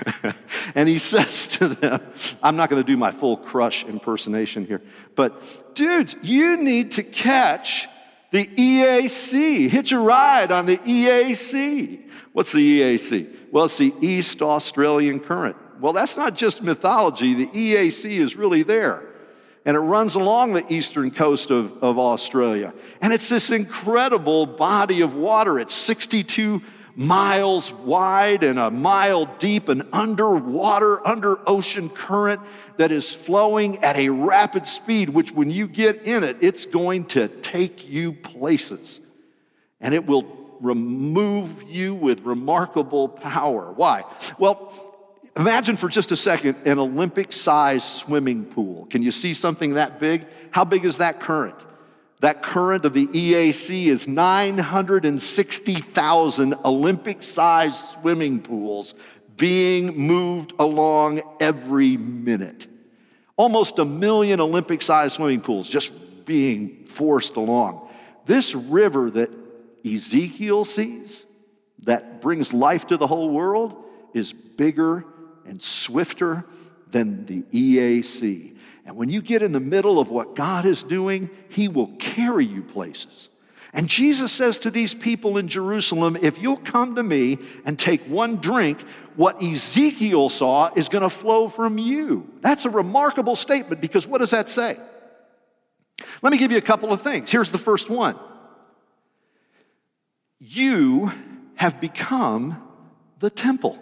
and 0.74 0.88
he 0.88 0.98
says 0.98 1.48
to 1.48 1.68
them, 1.68 2.00
I'm 2.42 2.56
not 2.56 2.70
going 2.70 2.82
to 2.82 2.86
do 2.86 2.96
my 2.96 3.12
full 3.12 3.36
crush 3.36 3.84
impersonation 3.84 4.66
here, 4.66 4.82
but 5.14 5.74
dudes, 5.74 6.16
you 6.22 6.56
need 6.56 6.92
to 6.92 7.02
catch 7.02 7.88
the 8.30 8.46
EAC. 8.46 9.68
Hitch 9.68 9.92
a 9.92 9.98
ride 9.98 10.50
on 10.50 10.66
the 10.66 10.78
EAC. 10.78 12.02
What's 12.32 12.52
the 12.52 12.80
EAC? 12.80 13.36
Well, 13.52 13.66
it's 13.66 13.78
the 13.78 13.94
East 14.00 14.42
Australian 14.42 15.20
Current. 15.20 15.56
Well, 15.80 15.92
that's 15.92 16.16
not 16.16 16.34
just 16.34 16.62
mythology. 16.62 17.34
The 17.34 17.46
EAC 17.48 18.04
is 18.04 18.36
really 18.36 18.62
there. 18.62 19.02
And 19.64 19.76
it 19.76 19.80
runs 19.80 20.16
along 20.16 20.54
the 20.54 20.72
eastern 20.72 21.10
coast 21.10 21.50
of, 21.50 21.82
of 21.84 21.98
Australia. 21.98 22.74
And 23.00 23.12
it's 23.12 23.28
this 23.28 23.50
incredible 23.50 24.46
body 24.46 25.02
of 25.02 25.14
water. 25.14 25.60
It's 25.60 25.74
62 25.74 26.62
miles 26.96 27.72
wide 27.72 28.44
and 28.44 28.58
a 28.58 28.70
mile 28.70 29.26
deep, 29.38 29.68
an 29.68 29.88
underwater, 29.92 31.06
under 31.06 31.38
ocean 31.48 31.88
current 31.88 32.40
that 32.76 32.92
is 32.92 33.12
flowing 33.12 33.82
at 33.84 33.96
a 33.96 34.08
rapid 34.08 34.66
speed, 34.66 35.08
which 35.08 35.32
when 35.32 35.50
you 35.50 35.68
get 35.68 36.02
in 36.02 36.22
it, 36.22 36.36
it's 36.40 36.66
going 36.66 37.04
to 37.06 37.28
take 37.28 37.88
you 37.88 38.12
places. 38.12 39.00
And 39.80 39.94
it 39.94 40.06
will 40.06 40.42
remove 40.60 41.64
you 41.64 41.94
with 41.94 42.20
remarkable 42.20 43.08
power. 43.08 43.72
Why? 43.72 44.04
Well, 44.38 44.72
imagine 45.36 45.76
for 45.76 45.88
just 45.88 46.12
a 46.12 46.16
second 46.16 46.56
an 46.64 46.78
Olympic 46.78 47.32
sized 47.32 47.84
swimming 47.84 48.44
pool. 48.44 48.86
Can 48.86 49.02
you 49.02 49.12
see 49.12 49.34
something 49.34 49.74
that 49.74 49.98
big? 49.98 50.26
How 50.50 50.64
big 50.64 50.84
is 50.84 50.98
that 50.98 51.20
current? 51.20 51.56
That 52.22 52.42
current 52.42 52.84
of 52.84 52.94
the 52.94 53.08
EAC 53.08 53.86
is 53.86 54.06
960,000 54.06 56.54
Olympic 56.64 57.20
sized 57.20 57.84
swimming 57.84 58.40
pools 58.40 58.94
being 59.36 59.98
moved 59.98 60.52
along 60.60 61.22
every 61.40 61.96
minute. 61.96 62.68
Almost 63.36 63.80
a 63.80 63.84
million 63.84 64.40
Olympic 64.40 64.82
sized 64.82 65.14
swimming 65.14 65.40
pools 65.40 65.68
just 65.68 65.92
being 66.24 66.84
forced 66.84 67.34
along. 67.34 67.88
This 68.24 68.54
river 68.54 69.10
that 69.10 69.36
Ezekiel 69.84 70.64
sees, 70.64 71.26
that 71.80 72.22
brings 72.22 72.52
life 72.52 72.86
to 72.86 72.96
the 72.96 73.08
whole 73.08 73.30
world, 73.30 73.84
is 74.14 74.32
bigger 74.32 75.04
and 75.44 75.60
swifter 75.60 76.44
than 76.88 77.26
the 77.26 77.42
EAC. 77.42 78.51
And 78.84 78.96
when 78.96 79.08
you 79.08 79.22
get 79.22 79.42
in 79.42 79.52
the 79.52 79.60
middle 79.60 79.98
of 79.98 80.10
what 80.10 80.34
God 80.34 80.66
is 80.66 80.82
doing, 80.82 81.30
He 81.48 81.68
will 81.68 81.88
carry 81.98 82.44
you 82.44 82.62
places. 82.62 83.28
And 83.72 83.88
Jesus 83.88 84.32
says 84.32 84.58
to 84.60 84.70
these 84.70 84.92
people 84.92 85.38
in 85.38 85.48
Jerusalem, 85.48 86.16
if 86.20 86.40
you'll 86.40 86.58
come 86.58 86.96
to 86.96 87.02
me 87.02 87.38
and 87.64 87.78
take 87.78 88.02
one 88.06 88.36
drink, 88.36 88.82
what 89.16 89.42
Ezekiel 89.42 90.28
saw 90.28 90.70
is 90.74 90.90
going 90.90 91.02
to 91.02 91.08
flow 91.08 91.48
from 91.48 91.78
you. 91.78 92.28
That's 92.40 92.66
a 92.66 92.70
remarkable 92.70 93.34
statement 93.34 93.80
because 93.80 94.06
what 94.06 94.18
does 94.18 94.30
that 94.30 94.50
say? 94.50 94.76
Let 96.20 96.32
me 96.32 96.38
give 96.38 96.52
you 96.52 96.58
a 96.58 96.62
couple 96.62 96.92
of 96.92 97.00
things. 97.00 97.30
Here's 97.30 97.52
the 97.52 97.58
first 97.58 97.88
one 97.88 98.18
You 100.38 101.10
have 101.54 101.80
become 101.80 102.62
the 103.20 103.30
temple. 103.30 103.78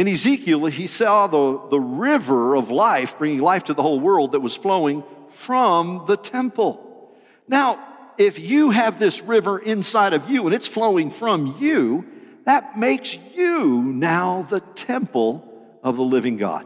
In 0.00 0.08
Ezekiel, 0.08 0.64
he 0.64 0.86
saw 0.86 1.26
the, 1.26 1.68
the 1.68 1.78
river 1.78 2.56
of 2.56 2.70
life, 2.70 3.18
bringing 3.18 3.42
life 3.42 3.64
to 3.64 3.74
the 3.74 3.82
whole 3.82 4.00
world, 4.00 4.32
that 4.32 4.40
was 4.40 4.56
flowing 4.56 5.04
from 5.28 6.06
the 6.06 6.16
temple. 6.16 7.14
Now, 7.46 7.78
if 8.16 8.38
you 8.38 8.70
have 8.70 8.98
this 8.98 9.20
river 9.20 9.58
inside 9.58 10.14
of 10.14 10.30
you 10.30 10.46
and 10.46 10.54
it's 10.54 10.66
flowing 10.66 11.10
from 11.10 11.54
you, 11.60 12.06
that 12.46 12.78
makes 12.78 13.18
you 13.36 13.82
now 13.82 14.46
the 14.48 14.60
temple 14.60 15.78
of 15.82 15.98
the 15.98 16.02
living 16.02 16.38
God. 16.38 16.64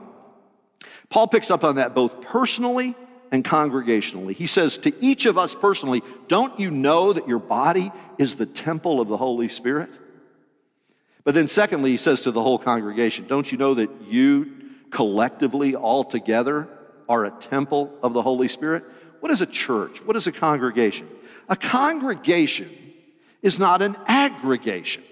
Paul 1.08 1.26
picks 1.26 1.50
up 1.50 1.64
on 1.64 1.74
that 1.74 1.92
both 1.92 2.20
personally 2.20 2.94
and 3.32 3.44
congregationally. 3.44 4.34
He 4.34 4.46
says 4.46 4.78
to 4.78 4.92
each 5.04 5.26
of 5.26 5.38
us 5.38 5.56
personally, 5.56 6.04
Don't 6.28 6.60
you 6.60 6.70
know 6.70 7.12
that 7.12 7.26
your 7.26 7.40
body 7.40 7.90
is 8.16 8.36
the 8.36 8.46
temple 8.46 9.00
of 9.00 9.08
the 9.08 9.16
Holy 9.16 9.48
Spirit? 9.48 9.90
But 11.24 11.34
then, 11.34 11.48
secondly, 11.48 11.90
he 11.92 11.96
says 11.96 12.22
to 12.22 12.30
the 12.30 12.42
whole 12.42 12.58
congregation, 12.58 13.26
Don't 13.26 13.50
you 13.50 13.58
know 13.58 13.74
that 13.74 13.90
you 14.02 14.52
collectively, 14.90 15.74
all 15.74 16.04
together, 16.04 16.68
are 17.08 17.24
a 17.24 17.30
temple 17.30 17.92
of 18.02 18.12
the 18.12 18.22
Holy 18.22 18.48
Spirit? 18.48 18.84
What 19.20 19.32
is 19.32 19.40
a 19.40 19.46
church? 19.46 20.04
What 20.04 20.16
is 20.16 20.26
a 20.26 20.32
congregation? 20.32 21.08
A 21.48 21.56
congregation 21.56 22.70
is 23.42 23.58
not 23.58 23.82
an 23.82 23.96
aggregation. 24.06 25.02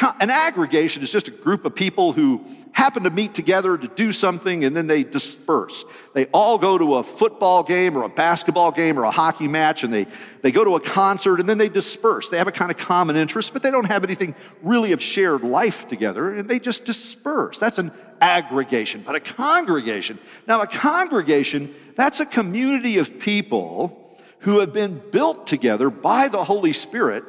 An 0.00 0.30
aggregation 0.30 1.02
is 1.02 1.10
just 1.10 1.28
a 1.28 1.30
group 1.30 1.66
of 1.66 1.74
people 1.74 2.14
who 2.14 2.42
happen 2.72 3.02
to 3.02 3.10
meet 3.10 3.34
together 3.34 3.76
to 3.76 3.88
do 3.88 4.14
something 4.14 4.64
and 4.64 4.74
then 4.74 4.86
they 4.86 5.04
disperse. 5.04 5.84
They 6.14 6.24
all 6.26 6.56
go 6.56 6.78
to 6.78 6.94
a 6.94 7.02
football 7.02 7.62
game 7.62 7.96
or 7.96 8.04
a 8.04 8.08
basketball 8.08 8.72
game 8.72 8.98
or 8.98 9.04
a 9.04 9.10
hockey 9.10 9.48
match 9.48 9.84
and 9.84 9.92
they, 9.92 10.06
they 10.40 10.50
go 10.50 10.64
to 10.64 10.76
a 10.76 10.80
concert 10.80 11.40
and 11.40 11.48
then 11.48 11.58
they 11.58 11.68
disperse. 11.68 12.30
They 12.30 12.38
have 12.38 12.48
a 12.48 12.52
kind 12.52 12.70
of 12.70 12.78
common 12.78 13.16
interest, 13.16 13.52
but 13.52 13.62
they 13.62 13.70
don't 13.70 13.84
have 13.84 14.02
anything 14.02 14.34
really 14.62 14.92
of 14.92 15.02
shared 15.02 15.42
life 15.42 15.86
together 15.88 16.32
and 16.32 16.48
they 16.48 16.58
just 16.58 16.86
disperse. 16.86 17.58
That's 17.58 17.78
an 17.78 17.92
aggregation. 18.22 19.02
But 19.04 19.16
a 19.16 19.20
congregation, 19.20 20.18
now 20.48 20.62
a 20.62 20.66
congregation, 20.66 21.74
that's 21.96 22.20
a 22.20 22.26
community 22.26 22.96
of 22.96 23.20
people 23.20 24.16
who 24.38 24.60
have 24.60 24.72
been 24.72 25.02
built 25.10 25.46
together 25.46 25.90
by 25.90 26.28
the 26.28 26.42
Holy 26.44 26.72
Spirit 26.72 27.24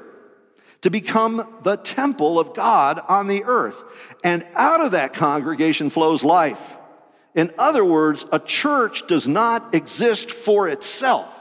to 0.84 0.90
become 0.90 1.48
the 1.63 1.78
temple 1.78 2.38
of 2.38 2.54
God 2.54 3.02
on 3.08 3.28
the 3.28 3.46
earth. 3.46 3.84
And 4.24 4.46
out 4.54 4.82
of 4.82 4.92
that 4.92 5.13
congregation 5.13 5.90
flows 5.90 6.24
life. 6.24 6.78
In 7.34 7.52
other 7.58 7.84
words, 7.84 8.25
a 8.32 8.40
church 8.40 9.08
does 9.08 9.28
not 9.28 9.74
exist 9.74 10.30
for 10.30 10.68
itself. 10.68 11.34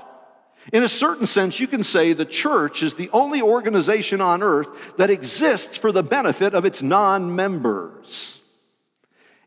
In 0.72 0.84
a 0.84 0.88
certain 0.88 1.26
sense, 1.26 1.58
you 1.58 1.66
can 1.66 1.82
say 1.82 2.12
the 2.12 2.24
church 2.24 2.84
is 2.84 2.94
the 2.94 3.10
only 3.12 3.42
organization 3.42 4.20
on 4.20 4.44
earth 4.44 4.96
that 4.96 5.10
exists 5.10 5.76
for 5.76 5.90
the 5.90 6.04
benefit 6.04 6.54
of 6.54 6.64
its 6.64 6.80
non 6.80 7.34
members. 7.34 8.38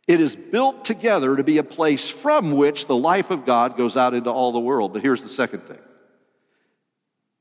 It 0.07 0.19
is 0.19 0.35
built 0.35 0.83
together 0.83 1.37
to 1.37 1.43
be 1.43 1.57
a 1.57 1.63
place 1.63 2.09
from 2.09 2.51
which 2.51 2.85
the 2.85 2.97
life 2.97 3.31
of 3.31 3.45
God 3.45 3.77
goes 3.77 3.95
out 3.95 4.13
into 4.13 4.29
all 4.29 4.51
the 4.51 4.59
world. 4.59 4.91
But 4.91 5.01
here's 5.01 5.21
the 5.21 5.29
second 5.29 5.61
thing 5.61 5.79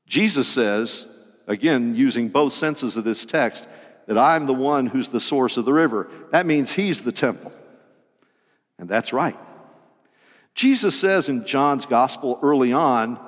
Jesus 0.07 0.47
says, 0.47 1.05
again, 1.47 1.95
using 1.95 2.29
both 2.29 2.53
senses 2.53 2.97
of 2.97 3.03
this 3.03 3.25
text, 3.25 3.67
that 4.07 4.17
I'm 4.17 4.45
the 4.45 4.53
one 4.53 4.87
who's 4.87 5.09
the 5.09 5.19
source 5.19 5.57
of 5.57 5.65
the 5.65 5.73
river. 5.73 6.09
That 6.31 6.45
means 6.45 6.71
he's 6.71 7.03
the 7.03 7.11
temple. 7.11 7.51
And 8.77 8.89
that's 8.89 9.13
right. 9.13 9.37
Jesus 10.53 10.99
says 10.99 11.29
in 11.29 11.45
John's 11.45 11.85
gospel 11.85 12.39
early 12.41 12.71
on, 12.71 13.19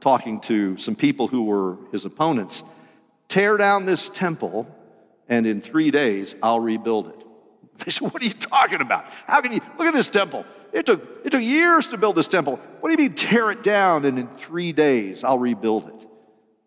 talking 0.00 0.40
to 0.40 0.76
some 0.76 0.94
people 0.94 1.26
who 1.26 1.44
were 1.44 1.78
his 1.90 2.04
opponents, 2.04 2.62
tear 3.28 3.56
down 3.56 3.86
this 3.86 4.08
temple, 4.08 4.68
and 5.28 5.46
in 5.46 5.60
three 5.60 5.90
days 5.90 6.36
I'll 6.42 6.60
rebuild 6.60 7.08
it. 7.08 7.22
They 7.84 7.90
said, 7.90 8.10
What 8.10 8.22
are 8.22 8.26
you 8.26 8.32
talking 8.32 8.80
about? 8.80 9.04
How 9.26 9.40
can 9.40 9.52
you 9.52 9.60
look 9.78 9.86
at 9.86 9.94
this 9.94 10.08
temple? 10.08 10.46
It 10.72 10.86
took, 10.86 11.02
it 11.24 11.30
took 11.30 11.42
years 11.42 11.88
to 11.88 11.98
build 11.98 12.16
this 12.16 12.28
temple. 12.28 12.58
What 12.80 12.88
do 12.88 13.02
you 13.02 13.08
mean 13.08 13.16
tear 13.16 13.50
it 13.50 13.62
down 13.62 14.04
and 14.04 14.18
in 14.18 14.28
three 14.36 14.72
days 14.72 15.24
I'll 15.24 15.38
rebuild 15.38 15.88
it? 15.88 16.08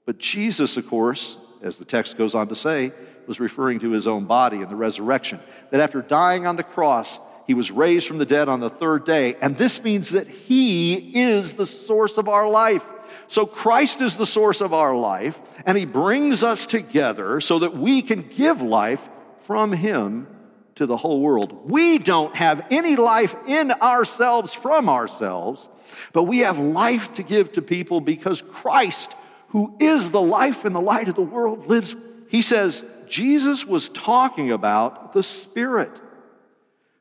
But 0.09 0.17
Jesus, 0.17 0.75
of 0.75 0.87
course, 0.87 1.37
as 1.61 1.77
the 1.77 1.85
text 1.85 2.17
goes 2.17 2.33
on 2.33 2.47
to 2.47 2.55
say, 2.55 2.93
was 3.27 3.39
referring 3.39 3.77
to 3.81 3.91
his 3.91 4.07
own 4.07 4.25
body 4.25 4.57
and 4.57 4.67
the 4.67 4.75
resurrection. 4.75 5.39
That 5.69 5.81
after 5.81 6.01
dying 6.01 6.47
on 6.47 6.55
the 6.55 6.63
cross, 6.63 7.19
he 7.45 7.53
was 7.53 7.69
raised 7.69 8.07
from 8.07 8.17
the 8.17 8.25
dead 8.25 8.49
on 8.49 8.59
the 8.59 8.71
third 8.71 9.05
day. 9.05 9.35
And 9.39 9.55
this 9.55 9.83
means 9.83 10.09
that 10.09 10.27
he 10.27 10.95
is 10.95 11.53
the 11.53 11.67
source 11.67 12.17
of 12.17 12.27
our 12.27 12.49
life. 12.49 12.83
So 13.27 13.45
Christ 13.45 14.01
is 14.01 14.17
the 14.17 14.25
source 14.25 14.61
of 14.61 14.73
our 14.73 14.95
life, 14.95 15.39
and 15.63 15.77
He 15.77 15.85
brings 15.85 16.41
us 16.41 16.65
together 16.65 17.39
so 17.39 17.59
that 17.59 17.77
we 17.77 18.01
can 18.01 18.23
give 18.23 18.63
life 18.63 19.07
from 19.41 19.71
Him 19.71 20.25
to 20.73 20.87
the 20.87 20.97
whole 20.97 21.21
world. 21.21 21.69
We 21.69 21.99
don't 21.99 22.35
have 22.35 22.65
any 22.71 22.95
life 22.95 23.35
in 23.47 23.71
ourselves 23.71 24.55
from 24.55 24.89
ourselves, 24.89 25.69
but 26.13 26.23
we 26.23 26.39
have 26.39 26.57
life 26.57 27.13
to 27.15 27.23
give 27.23 27.51
to 27.51 27.61
people 27.61 28.01
because 28.01 28.41
Christ, 28.41 29.13
who 29.49 29.75
is 29.79 30.11
the 30.11 30.21
life 30.21 30.65
and 30.65 30.75
the 30.75 30.81
light 30.81 31.07
of 31.07 31.15
the 31.15 31.21
world, 31.21 31.67
lives. 31.67 31.95
He 32.29 32.41
says, 32.41 32.83
Jesus 33.07 33.65
was 33.65 33.89
talking 33.89 34.51
about 34.51 35.13
the 35.13 35.23
Spirit 35.23 35.99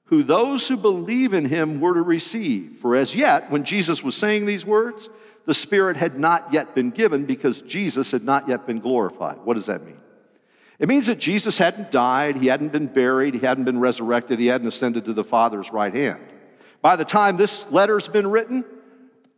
who 0.08 0.22
those 0.22 0.66
who 0.66 0.76
believe 0.76 1.34
in 1.34 1.44
him 1.44 1.80
were 1.80 1.94
to 1.94 2.02
receive. 2.02 2.78
For 2.80 2.96
as 2.96 3.14
yet, 3.14 3.50
when 3.50 3.64
Jesus 3.64 4.02
was 4.02 4.14
saying 4.14 4.46
these 4.46 4.64
words, 4.64 5.10
the 5.44 5.52
Spirit 5.52 5.98
had 5.98 6.18
not 6.18 6.50
yet 6.52 6.74
been 6.74 6.90
given 6.90 7.26
because 7.26 7.60
Jesus 7.62 8.10
had 8.10 8.24
not 8.24 8.48
yet 8.48 8.66
been 8.66 8.80
glorified. 8.80 9.38
What 9.44 9.54
does 9.54 9.66
that 9.66 9.84
mean? 9.84 10.00
It 10.78 10.88
means 10.88 11.08
that 11.08 11.18
Jesus 11.18 11.58
hadn't 11.58 11.90
died, 11.90 12.36
he 12.36 12.46
hadn't 12.46 12.72
been 12.72 12.86
buried, 12.86 13.34
he 13.34 13.40
hadn't 13.40 13.64
been 13.64 13.80
resurrected, 13.80 14.38
he 14.38 14.46
hadn't 14.46 14.68
ascended 14.68 15.04
to 15.06 15.12
the 15.12 15.24
Father's 15.24 15.72
right 15.72 15.92
hand. 15.92 16.20
By 16.80 16.96
the 16.96 17.04
time 17.04 17.36
this 17.36 17.70
letter's 17.70 18.08
been 18.08 18.28
written, 18.28 18.64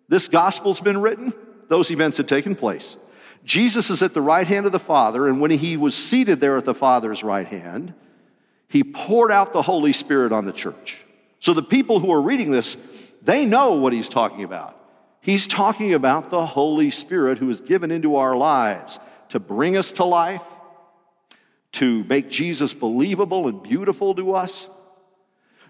this 0.09 0.29
gospel's 0.29 0.81
been 0.81 1.01
written, 1.01 1.33
those 1.71 1.91
events 1.93 2.17
had 2.17 2.27
taken 2.27 2.57
place. 2.57 2.97
Jesus 3.45 3.91
is 3.91 4.03
at 4.03 4.13
the 4.13 4.21
right 4.21 4.47
hand 4.47 4.67
of 4.67 4.73
the 4.73 4.81
Father, 4.81 5.29
and 5.29 5.41
when 5.41 5.53
he 5.53 5.77
was 5.77 5.95
seated 5.95 6.41
there 6.41 6.59
at 6.59 6.65
the 6.65 6.75
Father's 6.75 7.23
right 7.23 7.47
hand, 7.47 7.95
he 8.69 8.83
poured 8.83 9.31
out 9.31 9.53
the 9.53 9.63
Holy 9.63 9.93
Spirit 9.93 10.33
on 10.33 10.45
the 10.45 10.53
church. 10.53 11.05
So 11.39 11.55
the 11.55 11.63
people 11.63 12.01
who 12.01 12.13
are 12.13 12.21
reading 12.21 12.51
this, 12.51 12.77
they 13.23 13.47
know 13.47 13.75
what 13.75 13.93
he's 13.93 14.09
talking 14.09 14.43
about. 14.43 14.77
He's 15.21 15.47
talking 15.47 15.95
about 15.95 16.31
the 16.31 16.45
Holy 16.45 16.91
Spirit 16.91 17.39
who 17.39 17.49
is 17.51 17.61
given 17.61 17.93
into 17.93 18.17
our 18.17 18.37
lives 18.37 18.99
to 19.29 19.39
bring 19.39 19.77
us 19.77 19.93
to 19.93 20.05
life, 20.05 20.43
to 21.73 22.03
make 22.05 22.31
Jesus 22.31 22.75
believable 22.75 23.47
and 23.47 23.63
beautiful 23.63 24.15
to 24.17 24.35
us, 24.35 24.69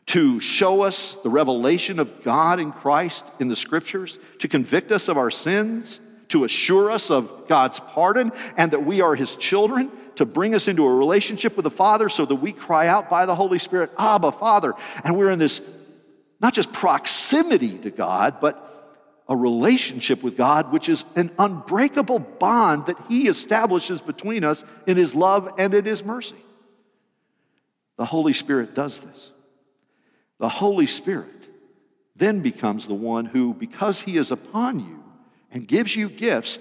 to 0.06 0.40
show 0.40 0.82
us 0.82 1.16
the 1.22 1.30
revelation 1.30 1.98
of 1.98 2.22
God 2.22 2.58
in 2.58 2.72
Christ 2.72 3.30
in 3.38 3.48
the 3.48 3.56
scriptures, 3.56 4.18
to 4.40 4.48
convict 4.48 4.90
us 4.92 5.08
of 5.08 5.16
our 5.16 5.30
sins, 5.30 6.00
to 6.28 6.44
assure 6.44 6.90
us 6.90 7.10
of 7.10 7.48
God's 7.48 7.80
pardon 7.80 8.32
and 8.56 8.70
that 8.72 8.84
we 8.84 9.00
are 9.00 9.14
His 9.14 9.36
children, 9.36 9.90
to 10.16 10.24
bring 10.24 10.54
us 10.54 10.68
into 10.68 10.86
a 10.86 10.94
relationship 10.94 11.56
with 11.56 11.64
the 11.64 11.70
Father 11.70 12.08
so 12.08 12.24
that 12.24 12.36
we 12.36 12.52
cry 12.52 12.86
out 12.86 13.10
by 13.10 13.26
the 13.26 13.34
Holy 13.34 13.58
Spirit, 13.58 13.90
Abba, 13.98 14.32
Father. 14.32 14.72
And 15.04 15.16
we're 15.16 15.30
in 15.30 15.38
this 15.38 15.60
not 16.40 16.54
just 16.54 16.72
proximity 16.72 17.78
to 17.78 17.90
God, 17.90 18.40
but 18.40 18.66
a 19.28 19.36
relationship 19.36 20.22
with 20.22 20.36
God, 20.36 20.72
which 20.72 20.88
is 20.88 21.04
an 21.14 21.30
unbreakable 21.38 22.18
bond 22.18 22.86
that 22.86 22.96
He 23.08 23.28
establishes 23.28 24.00
between 24.00 24.42
us 24.42 24.64
in 24.86 24.96
His 24.96 25.14
love 25.14 25.52
and 25.58 25.72
in 25.72 25.84
His 25.84 26.04
mercy. 26.04 26.36
The 27.96 28.06
Holy 28.06 28.32
Spirit 28.32 28.74
does 28.74 28.98
this. 28.98 29.30
The 30.40 30.48
Holy 30.48 30.86
Spirit 30.86 31.48
then 32.16 32.40
becomes 32.40 32.86
the 32.86 32.94
one 32.94 33.26
who, 33.26 33.54
because 33.54 34.00
He 34.00 34.16
is 34.16 34.32
upon 34.32 34.80
you 34.80 35.04
and 35.52 35.68
gives 35.68 35.94
you 35.94 36.08
gifts, 36.08 36.58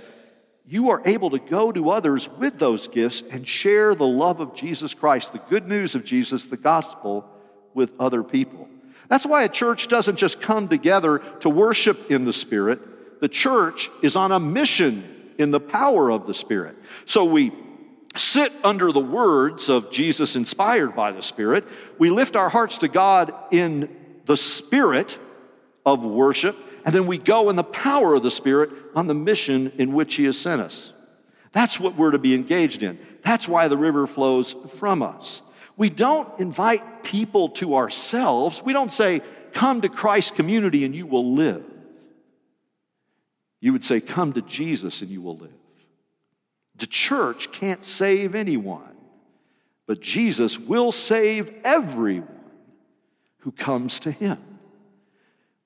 you 0.65 0.89
are 0.89 1.01
able 1.05 1.31
to 1.31 1.39
go 1.39 1.71
to 1.71 1.89
others 1.89 2.29
with 2.37 2.59
those 2.59 2.87
gifts 2.87 3.23
and 3.31 3.47
share 3.47 3.95
the 3.95 4.05
love 4.05 4.41
of 4.41 4.53
Jesus 4.53 4.93
Christ, 4.93 5.31
the 5.31 5.39
good 5.39 5.67
news 5.67 5.95
of 5.95 6.03
Jesus, 6.03 6.45
the 6.45 6.57
gospel, 6.57 7.25
with 7.73 7.91
other 7.99 8.21
people. 8.21 8.67
That's 9.07 9.25
why 9.25 9.43
a 9.43 9.49
church 9.49 9.87
doesn't 9.87 10.17
just 10.17 10.41
come 10.41 10.67
together 10.67 11.19
to 11.39 11.49
worship 11.49 12.11
in 12.11 12.25
the 12.25 12.33
Spirit. 12.33 13.21
The 13.21 13.29
church 13.29 13.89
is 14.03 14.15
on 14.15 14.31
a 14.31 14.39
mission 14.39 15.33
in 15.37 15.51
the 15.51 15.59
power 15.59 16.11
of 16.11 16.27
the 16.27 16.33
Spirit. 16.33 16.75
So 17.05 17.25
we 17.25 17.51
sit 18.15 18.51
under 18.63 18.91
the 18.91 18.99
words 18.99 19.69
of 19.69 19.91
Jesus 19.91 20.35
inspired 20.35 20.95
by 20.95 21.11
the 21.11 21.21
Spirit. 21.21 21.65
We 21.97 22.09
lift 22.09 22.35
our 22.35 22.49
hearts 22.49 22.79
to 22.79 22.87
God 22.87 23.33
in 23.51 23.95
the 24.25 24.37
Spirit 24.37 25.17
of 25.85 26.05
worship, 26.05 26.55
and 26.85 26.93
then 26.93 27.07
we 27.07 27.17
go 27.17 27.49
in 27.49 27.55
the 27.55 27.63
power 27.63 28.15
of 28.15 28.23
the 28.23 28.31
Spirit 28.31 28.71
on 28.95 29.07
the 29.07 29.13
mission 29.13 29.71
in 29.77 29.93
which 29.93 30.15
He 30.15 30.25
has 30.25 30.37
sent 30.37 30.61
us. 30.61 30.93
That's 31.51 31.79
what 31.79 31.95
we're 31.95 32.11
to 32.11 32.19
be 32.19 32.35
engaged 32.35 32.83
in. 32.83 32.99
That's 33.23 33.47
why 33.47 33.67
the 33.67 33.77
river 33.77 34.05
flows 34.07 34.55
from 34.77 35.01
us. 35.01 35.41
We 35.77 35.89
don't 35.89 36.39
invite 36.39 37.03
people 37.03 37.49
to 37.49 37.75
ourselves. 37.75 38.61
We 38.63 38.73
don't 38.73 38.91
say, 38.91 39.21
Come 39.53 39.81
to 39.81 39.89
Christ's 39.89 40.31
community 40.31 40.85
and 40.85 40.93
you 40.93 41.07
will 41.07 41.33
live. 41.33 41.63
You 43.61 43.73
would 43.73 43.83
say, 43.83 43.99
Come 43.99 44.33
to 44.33 44.41
Jesus 44.41 45.01
and 45.01 45.09
you 45.09 45.21
will 45.21 45.37
live. 45.37 45.58
The 46.79 46.87
church 46.87 47.51
can't 47.51 47.85
save 47.85 48.35
anyone, 48.35 48.95
but 49.85 50.01
Jesus 50.01 50.57
will 50.57 50.91
save 50.91 51.51
everyone 51.63 52.27
who 53.39 53.51
comes 53.51 53.99
to 54.01 54.11
him. 54.11 54.39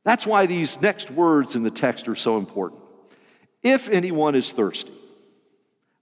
That's 0.04 0.28
why 0.28 0.46
these 0.46 0.82
next 0.82 1.10
words 1.10 1.56
in 1.56 1.64
the 1.64 1.72
text 1.72 2.08
are 2.08 2.16
so 2.16 2.38
important. 2.38 2.82
If 3.62 3.90
anyone 3.90 4.36
is 4.36 4.52
thirsty, 4.52 4.94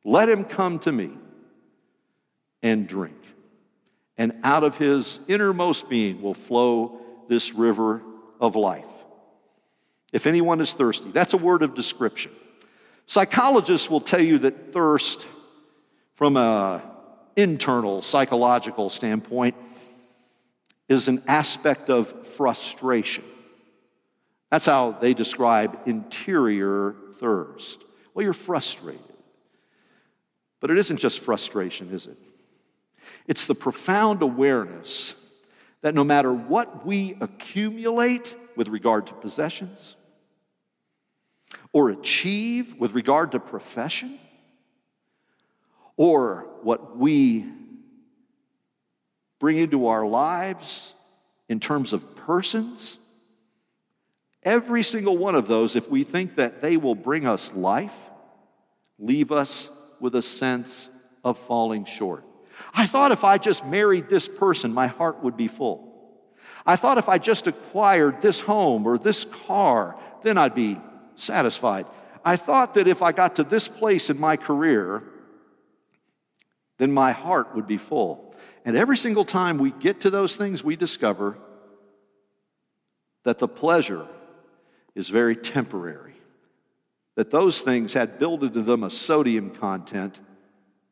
let 0.04 0.28
him 0.28 0.44
come 0.44 0.80
to 0.80 0.92
me 0.92 1.12
and 2.64 2.88
drink 2.88 3.22
and 4.22 4.34
out 4.44 4.64
of 4.64 4.78
his 4.78 5.20
innermost 5.28 5.90
being 5.90 6.22
will 6.22 6.36
flow 6.36 7.00
this 7.28 7.54
river 7.54 8.04
of 8.40 8.56
life. 8.56 8.86
If 10.14 10.28
anyone 10.28 10.62
is 10.62 10.76
thirsty, 10.76 11.10
that's 11.10 11.34
a 11.34 11.38
word 11.38 11.64
of 11.64 11.74
description. 11.74 12.32
Psychologists 13.12 13.90
will 13.90 14.00
tell 14.00 14.22
you 14.22 14.38
that 14.38 14.72
thirst, 14.72 15.28
from 16.16 16.38
an 16.38 16.82
internal 17.36 18.02
psychological 18.02 18.90
standpoint, 18.90 19.54
is 20.88 21.10
an 21.10 21.22
aspect 21.28 21.90
of 21.90 22.26
frustration. 22.28 23.26
That's 24.50 24.66
how 24.66 24.94
they 24.94 25.14
describe 25.14 25.78
interior 25.86 26.96
thirst. 27.16 27.84
Well, 28.14 28.24
you're 28.24 28.32
frustrated. 28.32 29.02
But 30.62 30.72
it 30.72 30.78
isn't 30.78 30.96
just 30.96 31.20
frustration, 31.20 31.94
is 31.94 32.08
it? 32.08 32.18
It's 33.28 33.46
the 33.46 33.56
profound 33.56 34.22
awareness 34.22 35.16
that 35.82 35.94
no 35.94 36.06
matter 36.06 36.32
what 36.32 36.86
we 36.86 37.18
accumulate 37.20 38.38
with 38.56 38.70
regard 38.70 39.08
to 39.08 39.14
possessions 39.16 39.98
or 41.74 41.90
achieve 41.90 42.76
with 42.78 42.94
regard 42.94 43.32
to 43.32 43.40
profession 43.40 44.20
or 45.98 46.48
what 46.64 46.98
we 46.98 47.46
bring 49.40 49.58
into 49.58 49.88
our 49.88 50.06
lives 50.06 50.94
in 51.50 51.60
terms 51.60 51.94
of 51.94 52.16
persons, 52.16 52.98
every 54.44 54.84
single 54.84 55.18
one 55.18 55.36
of 55.36 55.48
those, 55.48 55.76
if 55.76 55.90
we 55.90 56.04
think 56.04 56.36
that 56.36 56.62
they 56.62 56.78
will 56.78 56.96
bring 56.96 57.26
us 57.26 57.52
life, 57.54 58.10
leave 58.98 59.32
us 59.32 59.70
with 60.00 60.16
a 60.16 60.22
sense 60.22 60.90
of 61.24 61.38
falling 61.38 61.86
short. 61.86 62.24
I 62.74 62.86
thought 62.86 63.12
if 63.12 63.24
I 63.24 63.38
just 63.38 63.66
married 63.66 64.10
this 64.10 64.28
person, 64.28 64.74
my 64.74 64.88
heart 64.88 65.24
would 65.24 65.38
be 65.38 65.48
full. 65.48 65.92
I 66.66 66.76
thought 66.76 66.98
if 66.98 67.10
I 67.10 67.18
just 67.18 67.48
acquired 67.48 68.22
this 68.22 68.40
home 68.40 68.86
or 68.86 68.98
this 68.98 69.26
car, 69.26 69.98
then 70.24 70.38
I'd 70.38 70.56
be 70.56 70.80
satisfied. 71.22 71.86
I 72.24 72.38
thought 72.38 72.76
that 72.76 72.88
if 72.88 73.02
I 73.02 73.12
got 73.12 73.36
to 73.36 73.44
this 73.44 73.68
place 73.68 74.10
in 74.10 74.20
my 74.20 74.38
career, 74.38 75.04
then 76.78 76.92
my 76.92 77.12
heart 77.12 77.56
would 77.56 77.68
be 77.68 77.78
full. 77.78 78.36
And 78.66 78.78
every 78.78 78.98
single 78.98 79.26
time 79.26 79.58
we 79.58 79.72
get 79.72 80.02
to 80.02 80.10
those 80.10 80.36
things, 80.36 80.64
we 80.64 80.76
discover 80.76 81.38
that 83.24 83.40
the 83.40 83.48
pleasure 83.48 84.08
is 84.96 85.10
very 85.10 85.36
temporary. 85.36 86.16
That 87.16 87.32
those 87.32 87.62
things 87.62 87.94
had 87.94 88.20
built 88.20 88.44
into 88.44 88.62
them 88.62 88.84
a 88.84 88.90
sodium 88.90 89.52
content 89.52 90.20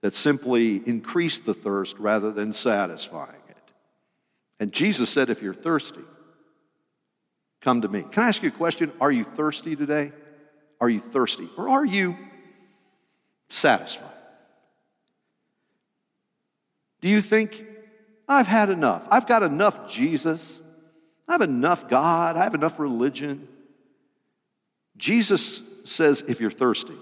that 0.02 0.14
simply 0.14 0.82
increased 0.88 1.46
the 1.46 1.54
thirst 1.54 1.98
rather 2.00 2.32
than 2.32 2.54
satisfying 2.54 3.42
it. 3.50 3.72
And 4.60 4.72
Jesus 4.72 5.10
said, 5.10 5.30
If 5.30 5.42
you're 5.42 5.54
thirsty, 5.54 6.04
come 7.62 7.82
to 7.82 7.88
me. 7.88 8.04
Can 8.12 8.24
I 8.24 8.30
ask 8.30 8.42
you 8.42 8.50
a 8.50 8.52
question? 8.52 8.92
Are 9.02 9.12
you 9.12 9.24
thirsty 9.24 9.76
today? 9.76 10.12
Are 10.82 10.90
you 10.90 11.00
thirsty? 11.00 11.50
Or 11.58 11.70
are 11.70 11.86
you 11.86 12.18
satisfied? 13.50 14.08
Do 17.02 17.10
you 17.10 17.22
think, 17.22 17.66
I've 18.28 18.48
had 18.48 18.70
enough? 18.70 19.08
I've 19.10 19.28
got 19.28 19.44
enough 19.44 19.90
Jesus. 19.90 20.60
I 21.28 21.34
have 21.34 21.42
enough 21.42 21.88
God. 21.90 22.38
I 22.38 22.44
have 22.44 22.56
enough 22.56 22.80
religion. 22.80 23.48
Jesus 24.98 25.62
says, 25.86 26.24
if 26.28 26.40
you're 26.40 26.52
thirsty, 26.52 26.96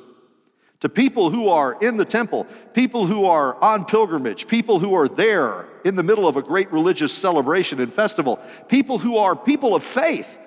to 0.82 0.90
people 0.90 1.32
who 1.32 1.50
are 1.50 1.78
in 1.82 1.98
the 1.98 2.06
temple, 2.06 2.46
people 2.74 3.08
who 3.08 3.26
are 3.26 3.62
on 3.64 3.86
pilgrimage, 3.86 4.48
people 4.48 4.80
who 4.80 4.94
are 4.94 5.08
there 5.08 5.66
in 5.84 5.96
the 5.96 6.04
middle 6.04 6.28
of 6.28 6.38
a 6.38 6.42
great 6.44 6.72
religious 6.72 7.12
celebration 7.12 7.82
and 7.82 7.92
festival, 7.92 8.40
people 8.68 9.00
who 9.00 9.18
are 9.18 9.36
people 9.36 9.76
of 9.76 9.84
faith, 9.84 10.38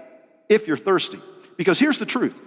if 0.50 0.66
you're 0.66 0.76
thirsty. 0.76 1.20
Because 1.56 1.78
here's 1.78 1.98
the 1.98 2.06
truth 2.06 2.38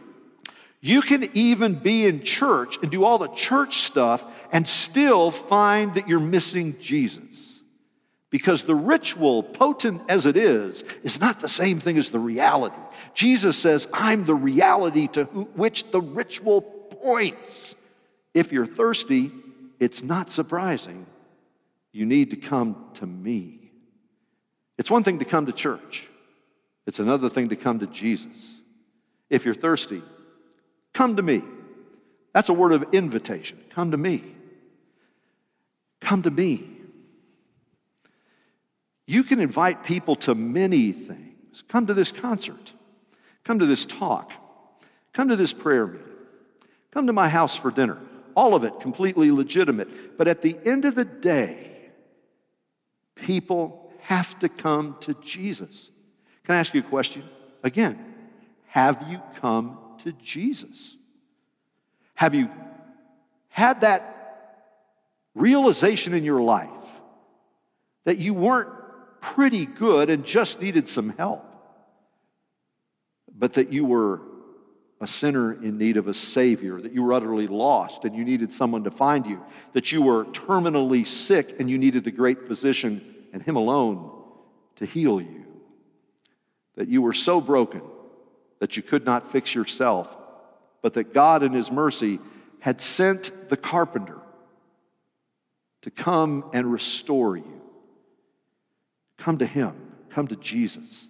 you 0.80 1.02
can 1.02 1.30
even 1.34 1.76
be 1.76 2.06
in 2.06 2.24
church 2.24 2.78
and 2.82 2.92
do 2.92 3.06
all 3.06 3.18
the 3.18 3.30
church 3.30 3.78
stuff 3.80 4.26
and 4.52 4.68
still 4.68 5.32
find 5.32 5.96
that 5.96 6.10
you're 6.10 6.20
missing 6.20 6.78
Jesus. 6.80 7.62
Because 8.30 8.66
the 8.66 8.76
ritual, 8.76 9.44
potent 9.44 10.02
as 10.10 10.26
it 10.26 10.36
is, 10.36 10.84
is 11.04 11.22
not 11.22 11.40
the 11.40 11.48
same 11.48 11.80
thing 11.80 11.98
as 11.98 12.12
the 12.12 12.20
reality. 12.20 12.76
Jesus 13.14 13.56
says, 13.58 13.88
I'm 13.94 14.26
the 14.26 14.36
reality 14.36 15.08
to 15.10 15.24
which 15.24 15.90
the 15.92 16.02
ritual 16.02 16.62
points. 16.62 17.76
If 18.34 18.52
you're 18.52 18.66
thirsty, 18.66 19.32
it's 19.80 20.04
not 20.04 20.32
surprising. 20.32 21.06
You 21.94 22.06
need 22.06 22.32
to 22.32 22.36
come 22.36 22.90
to 22.96 23.06
me. 23.06 23.72
It's 24.78 24.92
one 24.92 25.04
thing 25.04 25.20
to 25.20 25.26
come 25.26 25.46
to 25.46 25.54
church, 25.54 26.10
it's 26.86 27.00
another 27.00 27.30
thing 27.30 27.50
to 27.50 27.56
come 27.56 27.80
to 27.80 27.88
Jesus. 27.88 28.62
If 29.30 29.46
you're 29.46 29.54
thirsty, 29.54 30.02
Come 30.94 31.16
to 31.16 31.22
me. 31.22 31.42
That's 32.34 32.50
a 32.50 32.54
word 32.54 32.72
of 32.72 32.94
invitation. 32.94 33.60
Come 33.70 33.92
to 33.92 33.98
me. 33.98 34.24
Come 36.00 36.22
to 36.24 36.32
me. 36.32 36.70
You 39.06 39.24
can 39.24 39.40
invite 39.40 39.84
people 39.84 40.16
to 40.18 40.36
many 40.36 40.92
things. 40.92 41.64
Come 41.68 41.88
to 41.88 41.94
this 41.94 42.12
concert. 42.12 42.74
Come 43.44 43.60
to 43.60 43.66
this 43.66 43.86
talk. 43.86 44.32
Come 45.12 45.30
to 45.30 45.36
this 45.36 45.54
prayer 45.54 45.88
meeting. 45.88 46.08
Come 46.92 47.08
to 47.08 47.14
my 47.14 47.28
house 47.28 47.56
for 47.56 47.72
dinner. 47.72 48.00
All 48.36 48.56
of 48.56 48.64
it 48.64 48.80
completely 48.80 49.32
legitimate. 49.32 50.18
But 50.18 50.28
at 50.28 50.42
the 50.42 50.58
end 50.66 50.86
of 50.86 50.96
the 50.96 51.06
day, 51.06 51.92
people 53.16 53.92
have 54.02 54.38
to 54.40 54.50
come 54.50 54.96
to 55.02 55.14
Jesus. 55.16 55.92
Can 56.46 56.56
I 56.56 56.60
ask 56.60 56.74
you 56.74 56.82
a 56.82 56.84
question? 56.84 57.24
Again, 57.64 58.04
have 58.68 59.06
you 59.10 59.22
come 59.40 59.78
to 60.04 60.12
Jesus? 60.14 60.98
Have 62.16 62.36
you 62.36 62.50
had 63.50 63.82
that 63.82 64.14
realization 65.36 66.14
in 66.14 66.24
your 66.24 66.42
life 66.42 66.70
that 68.04 68.18
you 68.18 68.34
weren't 68.34 68.70
pretty 69.22 69.66
good 69.66 70.10
and 70.10 70.26
just 70.26 70.62
needed 70.62 70.88
some 70.88 71.10
help, 71.18 71.46
but 73.34 73.54
that 73.54 73.72
you 73.72 73.86
were 73.86 74.22
a 75.00 75.08
sinner 75.08 75.54
in 75.54 75.78
need 75.78 75.98
of 75.98 76.08
a 76.08 76.14
Savior, 76.14 76.80
that 76.82 76.94
you 76.94 77.04
were 77.04 77.14
utterly 77.14 77.48
lost 77.48 78.06
and 78.06 78.16
you 78.16 78.24
needed 78.24 78.52
someone 78.52 78.84
to 78.84 78.92
find 78.92 79.26
you, 79.26 79.44
that 79.74 79.92
you 79.92 80.02
were 80.02 80.26
terminally 80.26 81.06
sick 81.06 81.56
and 81.60 81.70
you 81.70 81.78
needed 81.78 82.04
the 82.04 82.12
great 82.12 82.48
physician 82.48 83.02
and 83.34 83.42
Him 83.42 83.56
alone 83.56 84.12
to 84.78 84.86
heal 84.86 85.22
you, 85.22 85.43
that 86.76 86.88
you 86.88 87.02
were 87.02 87.14
so 87.14 87.40
broken 87.40 87.82
that 88.60 88.78
you 88.78 88.84
could 88.84 89.06
not 89.06 89.32
fix 89.32 89.54
yourself, 89.54 90.16
but 90.82 90.94
that 90.94 91.14
God 91.14 91.44
in 91.44 91.52
His 91.52 91.72
mercy 91.72 92.20
had 92.60 92.80
sent 92.80 93.50
the 93.50 93.58
carpenter 93.58 94.20
to 95.82 95.92
come 95.92 96.50
and 96.54 96.72
restore 96.72 97.36
you. 97.36 97.62
Come 99.18 99.40
to 99.40 99.46
Him, 99.46 99.76
come 100.10 100.28
to 100.28 100.36
Jesus. 100.36 101.08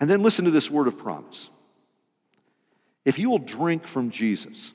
And 0.00 0.10
then 0.10 0.22
listen 0.22 0.44
to 0.44 0.50
this 0.50 0.70
word 0.70 0.88
of 0.88 0.98
promise. 0.98 1.48
If 3.04 3.18
you 3.20 3.30
will 3.30 3.38
drink 3.38 3.86
from 3.86 4.10
Jesus, 4.10 4.72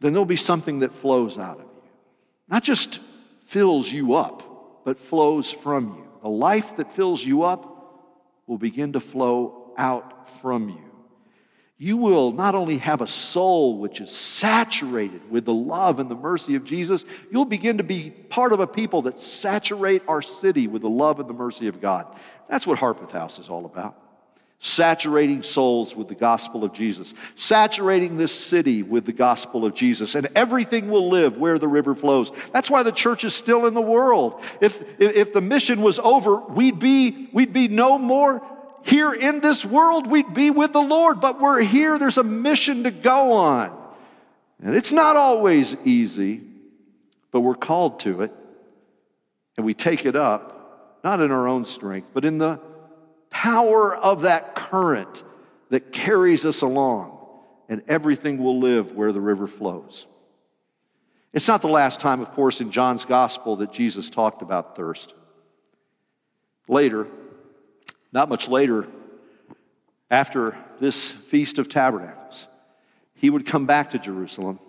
then 0.00 0.12
there'll 0.12 0.24
be 0.24 0.36
something 0.36 0.80
that 0.80 0.94
flows 0.94 1.38
out 1.38 1.58
of 1.58 1.64
you. 1.64 1.82
Not 2.48 2.62
just 2.62 3.00
fills 3.46 3.90
you 3.90 4.14
up, 4.14 4.84
but 4.84 5.00
flows 5.00 5.50
from 5.50 5.88
you. 5.88 6.05
The 6.26 6.32
life 6.32 6.76
that 6.78 6.92
fills 6.92 7.24
you 7.24 7.44
up 7.44 8.02
will 8.48 8.58
begin 8.58 8.94
to 8.94 9.00
flow 9.00 9.72
out 9.78 10.28
from 10.40 10.68
you. 10.68 10.82
You 11.78 11.96
will 11.98 12.32
not 12.32 12.56
only 12.56 12.78
have 12.78 13.00
a 13.00 13.06
soul 13.06 13.78
which 13.78 14.00
is 14.00 14.10
saturated 14.10 15.30
with 15.30 15.44
the 15.44 15.54
love 15.54 16.00
and 16.00 16.10
the 16.10 16.16
mercy 16.16 16.56
of 16.56 16.64
Jesus, 16.64 17.04
you'll 17.30 17.44
begin 17.44 17.78
to 17.78 17.84
be 17.84 18.10
part 18.10 18.52
of 18.52 18.58
a 18.58 18.66
people 18.66 19.02
that 19.02 19.20
saturate 19.20 20.02
our 20.08 20.20
city 20.20 20.66
with 20.66 20.82
the 20.82 20.90
love 20.90 21.20
and 21.20 21.28
the 21.28 21.32
mercy 21.32 21.68
of 21.68 21.80
God. 21.80 22.12
That's 22.48 22.66
what 22.66 22.80
Harpeth 22.80 23.12
House 23.12 23.38
is 23.38 23.48
all 23.48 23.64
about. 23.64 23.96
Saturating 24.58 25.42
souls 25.42 25.94
with 25.94 26.08
the 26.08 26.14
gospel 26.14 26.64
of 26.64 26.72
Jesus, 26.72 27.12
saturating 27.34 28.16
this 28.16 28.32
city 28.32 28.82
with 28.82 29.04
the 29.04 29.12
gospel 29.12 29.66
of 29.66 29.74
Jesus, 29.74 30.14
and 30.14 30.28
everything 30.34 30.88
will 30.88 31.10
live 31.10 31.36
where 31.36 31.58
the 31.58 31.68
river 31.68 31.94
flows. 31.94 32.32
That's 32.52 32.70
why 32.70 32.82
the 32.82 32.90
church 32.90 33.24
is 33.24 33.34
still 33.34 33.66
in 33.66 33.74
the 33.74 33.82
world. 33.82 34.42
If, 34.62 34.82
if 34.98 35.34
the 35.34 35.42
mission 35.42 35.82
was 35.82 35.98
over, 35.98 36.36
we'd 36.36 36.78
be, 36.78 37.28
we'd 37.32 37.52
be 37.52 37.68
no 37.68 37.98
more 37.98 38.42
here 38.82 39.12
in 39.12 39.40
this 39.40 39.64
world, 39.64 40.06
we'd 40.06 40.32
be 40.32 40.50
with 40.50 40.72
the 40.72 40.80
Lord, 40.80 41.20
but 41.20 41.40
we're 41.40 41.60
here. 41.60 41.98
There's 41.98 42.18
a 42.18 42.24
mission 42.24 42.84
to 42.84 42.90
go 42.90 43.32
on. 43.32 43.76
And 44.62 44.74
it's 44.74 44.92
not 44.92 45.16
always 45.16 45.76
easy, 45.84 46.40
but 47.30 47.40
we're 47.40 47.56
called 47.56 48.00
to 48.00 48.22
it. 48.22 48.32
And 49.56 49.66
we 49.66 49.74
take 49.74 50.06
it 50.06 50.16
up, 50.16 51.00
not 51.04 51.20
in 51.20 51.30
our 51.30 51.46
own 51.46 51.66
strength, 51.66 52.08
but 52.14 52.24
in 52.24 52.38
the 52.38 52.60
power 53.30 53.94
of 53.96 54.22
that 54.22 54.54
current 54.54 55.22
that 55.70 55.92
carries 55.92 56.44
us 56.44 56.62
along. 56.62 57.12
And 57.68 57.82
everything 57.88 58.38
will 58.38 58.60
live 58.60 58.92
where 58.92 59.10
the 59.10 59.20
river 59.20 59.48
flows. 59.48 60.06
It's 61.32 61.48
not 61.48 61.62
the 61.62 61.68
last 61.68 62.00
time, 62.00 62.20
of 62.20 62.30
course, 62.30 62.60
in 62.60 62.70
John's 62.70 63.04
gospel 63.04 63.56
that 63.56 63.72
Jesus 63.72 64.08
talked 64.08 64.40
about 64.40 64.76
thirst. 64.76 65.14
Later, 66.68 67.08
not 68.12 68.28
much 68.28 68.48
later, 68.48 68.86
after 70.10 70.56
this 70.80 71.10
Feast 71.10 71.58
of 71.58 71.68
Tabernacles, 71.68 72.46
he 73.14 73.30
would 73.30 73.46
come 73.46 73.66
back 73.66 73.90
to 73.90 73.98
Jerusalem, 73.98 74.60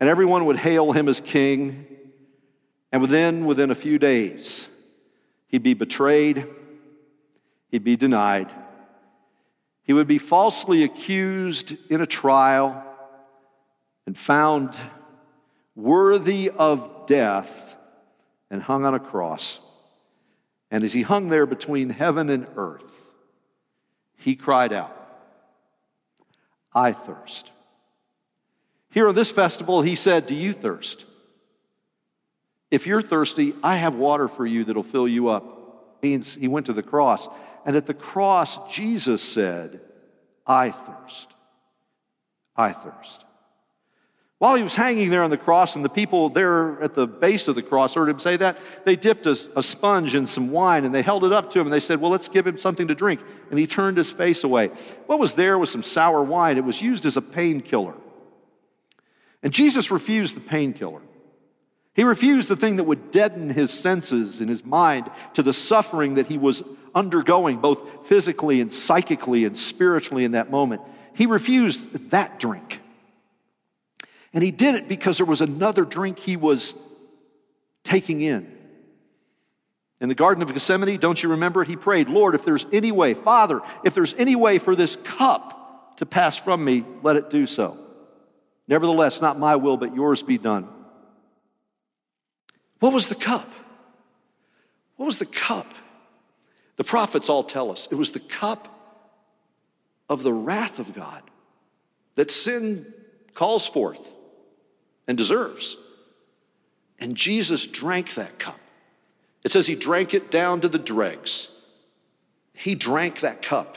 and 0.00 0.08
everyone 0.08 0.46
would 0.46 0.56
hail 0.56 0.92
him 0.92 1.08
as 1.08 1.20
king. 1.20 1.86
And 2.92 3.02
within, 3.02 3.44
within 3.44 3.70
a 3.70 3.74
few 3.74 3.98
days, 3.98 4.68
he'd 5.48 5.62
be 5.62 5.74
betrayed, 5.74 6.46
he'd 7.70 7.84
be 7.84 7.96
denied, 7.96 8.52
he 9.82 9.92
would 9.92 10.06
be 10.06 10.18
falsely 10.18 10.82
accused 10.82 11.76
in 11.90 12.00
a 12.00 12.06
trial 12.06 12.84
and 14.06 14.16
found 14.16 14.76
worthy 15.74 16.50
of 16.50 17.06
death 17.06 17.76
and 18.50 18.62
hung 18.62 18.84
on 18.84 18.94
a 18.94 19.00
cross. 19.00 19.60
And 20.70 20.84
as 20.84 20.92
he 20.92 21.02
hung 21.02 21.28
there 21.28 21.46
between 21.46 21.88
heaven 21.88 22.28
and 22.28 22.46
earth, 22.56 22.90
he 24.16 24.36
cried 24.36 24.72
out, 24.72 24.94
I 26.74 26.92
thirst. 26.92 27.50
Here 28.90 29.08
on 29.08 29.14
this 29.14 29.30
festival, 29.30 29.82
he 29.82 29.94
said, 29.94 30.26
Do 30.26 30.34
you 30.34 30.52
thirst? 30.52 31.04
If 32.70 32.86
you're 32.86 33.02
thirsty, 33.02 33.54
I 33.62 33.76
have 33.76 33.94
water 33.94 34.28
for 34.28 34.44
you 34.44 34.64
that'll 34.64 34.82
fill 34.82 35.08
you 35.08 35.28
up. 35.28 35.57
Means 36.02 36.34
he 36.34 36.48
went 36.48 36.66
to 36.66 36.72
the 36.72 36.82
cross. 36.82 37.28
And 37.64 37.76
at 37.76 37.86
the 37.86 37.94
cross, 37.94 38.58
Jesus 38.72 39.22
said, 39.22 39.80
I 40.46 40.70
thirst. 40.70 41.28
I 42.56 42.72
thirst. 42.72 43.24
While 44.38 44.54
he 44.54 44.62
was 44.62 44.76
hanging 44.76 45.10
there 45.10 45.24
on 45.24 45.30
the 45.30 45.36
cross, 45.36 45.74
and 45.74 45.84
the 45.84 45.88
people 45.88 46.28
there 46.28 46.80
at 46.80 46.94
the 46.94 47.08
base 47.08 47.48
of 47.48 47.56
the 47.56 47.62
cross 47.62 47.94
heard 47.94 48.08
him 48.08 48.20
say 48.20 48.36
that, 48.36 48.58
they 48.84 48.94
dipped 48.94 49.26
a, 49.26 49.36
a, 49.56 49.62
sponge 49.64 50.14
in 50.14 50.28
some 50.28 50.52
wine 50.52 50.84
and 50.84 50.94
they 50.94 51.02
held 51.02 51.24
it 51.24 51.32
up 51.32 51.50
to 51.50 51.58
him 51.58 51.66
and 51.66 51.72
they 51.72 51.80
said, 51.80 52.00
Well, 52.00 52.12
let's 52.12 52.28
give 52.28 52.46
him 52.46 52.56
something 52.56 52.86
to 52.86 52.94
drink. 52.94 53.20
And 53.50 53.58
he 53.58 53.66
turned 53.66 53.96
his 53.96 54.12
face 54.12 54.44
away. 54.44 54.68
What 55.06 55.18
was 55.18 55.34
there 55.34 55.58
was 55.58 55.70
some 55.70 55.82
sour 55.82 56.22
wine. 56.22 56.56
It 56.56 56.64
was 56.64 56.80
used 56.80 57.04
as 57.04 57.16
a 57.16 57.22
painkiller. 57.22 57.94
And 59.42 59.52
Jesus 59.52 59.90
refused 59.90 60.36
the 60.36 60.40
painkiller. 60.40 61.02
He 61.98 62.04
refused 62.04 62.48
the 62.48 62.54
thing 62.54 62.76
that 62.76 62.84
would 62.84 63.10
deaden 63.10 63.50
his 63.50 63.72
senses 63.72 64.40
and 64.40 64.48
his 64.48 64.64
mind 64.64 65.10
to 65.34 65.42
the 65.42 65.52
suffering 65.52 66.14
that 66.14 66.28
he 66.28 66.38
was 66.38 66.62
undergoing, 66.94 67.58
both 67.58 68.06
physically 68.06 68.60
and 68.60 68.72
psychically 68.72 69.44
and 69.44 69.58
spiritually 69.58 70.22
in 70.22 70.30
that 70.30 70.48
moment. 70.48 70.80
He 71.16 71.26
refused 71.26 72.10
that 72.10 72.38
drink. 72.38 72.80
And 74.32 74.44
he 74.44 74.52
did 74.52 74.76
it 74.76 74.86
because 74.86 75.16
there 75.16 75.26
was 75.26 75.40
another 75.40 75.84
drink 75.84 76.20
he 76.20 76.36
was 76.36 76.72
taking 77.82 78.20
in. 78.20 78.56
In 80.00 80.08
the 80.08 80.14
Garden 80.14 80.40
of 80.40 80.54
Gethsemane, 80.54 81.00
don't 81.00 81.20
you 81.20 81.30
remember 81.30 81.62
it? 81.62 81.68
He 81.68 81.74
prayed, 81.74 82.08
Lord, 82.08 82.36
if 82.36 82.44
there's 82.44 82.64
any 82.72 82.92
way, 82.92 83.14
Father, 83.14 83.60
if 83.82 83.94
there's 83.94 84.14
any 84.14 84.36
way 84.36 84.60
for 84.60 84.76
this 84.76 84.94
cup 84.94 85.96
to 85.96 86.06
pass 86.06 86.36
from 86.36 86.64
me, 86.64 86.84
let 87.02 87.16
it 87.16 87.28
do 87.28 87.48
so. 87.48 87.76
Nevertheless, 88.68 89.20
not 89.20 89.36
my 89.36 89.56
will, 89.56 89.76
but 89.76 89.96
yours 89.96 90.22
be 90.22 90.38
done. 90.38 90.77
What 92.80 92.92
was 92.92 93.08
the 93.08 93.14
cup? 93.14 93.50
What 94.96 95.06
was 95.06 95.18
the 95.18 95.26
cup? 95.26 95.72
The 96.76 96.84
prophets 96.84 97.28
all 97.28 97.42
tell 97.42 97.70
us 97.70 97.88
it 97.90 97.96
was 97.96 98.12
the 98.12 98.20
cup 98.20 98.74
of 100.08 100.22
the 100.22 100.32
wrath 100.32 100.78
of 100.78 100.94
God 100.94 101.22
that 102.14 102.30
sin 102.30 102.92
calls 103.34 103.66
forth 103.66 104.14
and 105.06 105.18
deserves. 105.18 105.76
And 107.00 107.16
Jesus 107.16 107.66
drank 107.66 108.14
that 108.14 108.38
cup. 108.38 108.58
It 109.44 109.52
says 109.52 109.66
he 109.66 109.74
drank 109.74 110.14
it 110.14 110.30
down 110.30 110.60
to 110.60 110.68
the 110.68 110.78
dregs. 110.78 111.48
He 112.54 112.74
drank 112.74 113.20
that 113.20 113.40
cup. 113.40 113.76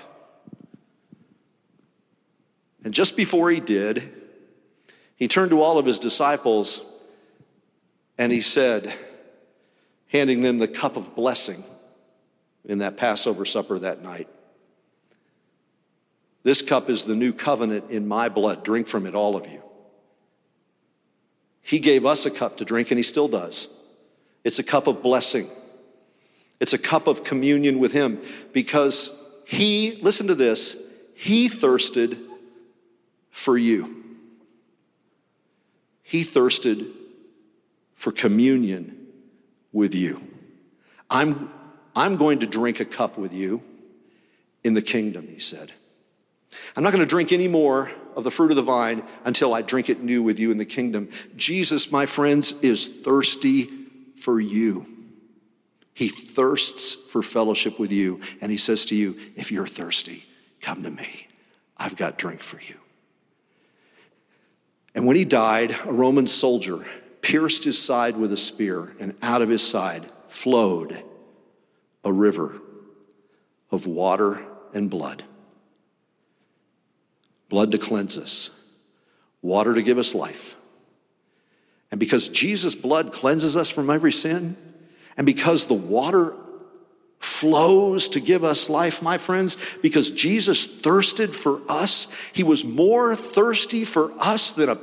And 2.83 2.93
just 2.93 3.15
before 3.15 3.51
he 3.51 3.59
did, 3.59 4.11
he 5.15 5.27
turned 5.27 5.51
to 5.51 5.61
all 5.61 5.77
of 5.77 5.85
his 5.85 5.99
disciples 5.99 6.81
and 8.21 8.31
he 8.31 8.41
said, 8.41 8.93
handing 10.09 10.41
them 10.41 10.59
the 10.59 10.67
cup 10.67 10.95
of 10.95 11.15
blessing 11.15 11.63
in 12.63 12.77
that 12.77 12.95
Passover 12.95 13.45
supper 13.45 13.79
that 13.79 14.03
night. 14.03 14.27
This 16.43 16.61
cup 16.61 16.87
is 16.87 17.05
the 17.05 17.15
new 17.15 17.33
covenant 17.33 17.89
in 17.89 18.07
my 18.07 18.29
blood. 18.29 18.63
Drink 18.63 18.87
from 18.87 19.07
it, 19.07 19.15
all 19.15 19.35
of 19.35 19.47
you. 19.47 19.63
He 21.63 21.79
gave 21.79 22.05
us 22.05 22.23
a 22.27 22.29
cup 22.29 22.57
to 22.57 22.65
drink, 22.65 22.91
and 22.91 22.99
He 22.99 23.03
still 23.03 23.27
does. 23.27 23.67
It's 24.43 24.59
a 24.59 24.63
cup 24.63 24.85
of 24.85 25.01
blessing, 25.01 25.47
it's 26.59 26.73
a 26.73 26.77
cup 26.77 27.07
of 27.07 27.23
communion 27.23 27.79
with 27.79 27.91
Him 27.91 28.21
because 28.53 29.09
He, 29.47 29.97
listen 30.03 30.27
to 30.27 30.35
this, 30.35 30.77
He 31.15 31.47
thirsted 31.47 32.19
for 33.31 33.57
you. 33.57 33.95
He 36.03 36.21
thirsted 36.21 37.00
for 38.01 38.11
communion 38.11 38.97
with 39.71 39.93
you. 39.93 40.19
I'm, 41.07 41.51
I'm 41.95 42.17
going 42.17 42.39
to 42.39 42.47
drink 42.47 42.79
a 42.79 42.85
cup 42.85 43.15
with 43.15 43.31
you 43.31 43.61
in 44.63 44.73
the 44.73 44.81
kingdom, 44.81 45.27
he 45.27 45.37
said. 45.37 45.71
I'm 46.75 46.81
not 46.81 46.93
going 46.93 47.03
to 47.03 47.09
drink 47.09 47.31
any 47.31 47.47
more 47.47 47.91
of 48.15 48.23
the 48.23 48.31
fruit 48.31 48.49
of 48.49 48.55
the 48.55 48.63
vine 48.63 49.03
until 49.23 49.53
I 49.53 49.61
drink 49.61 49.87
it 49.87 50.01
new 50.01 50.23
with 50.23 50.39
you 50.39 50.49
in 50.49 50.57
the 50.57 50.65
kingdom. 50.65 51.09
Jesus, 51.35 51.91
my 51.91 52.07
friends, 52.07 52.53
is 52.63 52.87
thirsty 52.87 53.69
for 54.19 54.39
you. 54.39 54.87
He 55.93 56.07
thirsts 56.07 56.95
for 56.95 57.21
fellowship 57.21 57.77
with 57.77 57.91
you. 57.91 58.21
And 58.41 58.51
he 58.51 58.57
says 58.57 58.83
to 58.85 58.95
you, 58.95 59.15
if 59.35 59.51
you're 59.51 59.67
thirsty, 59.67 60.25
come 60.59 60.81
to 60.81 60.89
me. 60.89 61.27
I've 61.77 61.95
got 61.95 62.17
drink 62.17 62.41
for 62.41 62.59
you. 62.59 62.79
And 64.95 65.05
when 65.05 65.17
he 65.17 65.23
died, 65.23 65.75
a 65.85 65.93
Roman 65.93 66.25
soldier 66.25 66.83
pierced 67.21 67.63
his 67.63 67.81
side 67.83 68.17
with 68.17 68.33
a 68.33 68.37
spear, 68.37 68.95
and 68.99 69.15
out 69.21 69.41
of 69.41 69.49
his 69.49 69.67
side 69.67 70.11
flowed 70.27 71.03
a 72.03 72.11
river 72.11 72.59
of 73.69 73.85
water 73.85 74.41
and 74.73 74.89
blood 74.89 75.23
blood 77.51 77.69
to 77.69 77.77
cleanse 77.77 78.17
us, 78.17 78.49
water 79.41 79.73
to 79.73 79.83
give 79.83 79.97
us 79.97 80.15
life. 80.15 80.55
And 81.91 81.99
because 81.99 82.29
Jesus' 82.29 82.75
blood 82.75 83.11
cleanses 83.11 83.57
us 83.57 83.69
from 83.69 83.89
every 83.89 84.13
sin, 84.13 84.55
and 85.17 85.25
because 85.25 85.65
the 85.65 85.73
water 85.73 86.33
flows 87.19 88.07
to 88.09 88.21
give 88.21 88.45
us 88.45 88.69
life, 88.69 89.01
my 89.01 89.17
friends, 89.17 89.57
because 89.81 90.09
Jesus 90.09 90.65
thirsted 90.65 91.35
for 91.35 91.61
us, 91.67 92.07
he 92.31 92.41
was 92.41 92.63
more 92.63 93.17
thirsty 93.17 93.83
for 93.83 94.13
us 94.17 94.53
than, 94.53 94.69
a, 94.69 94.77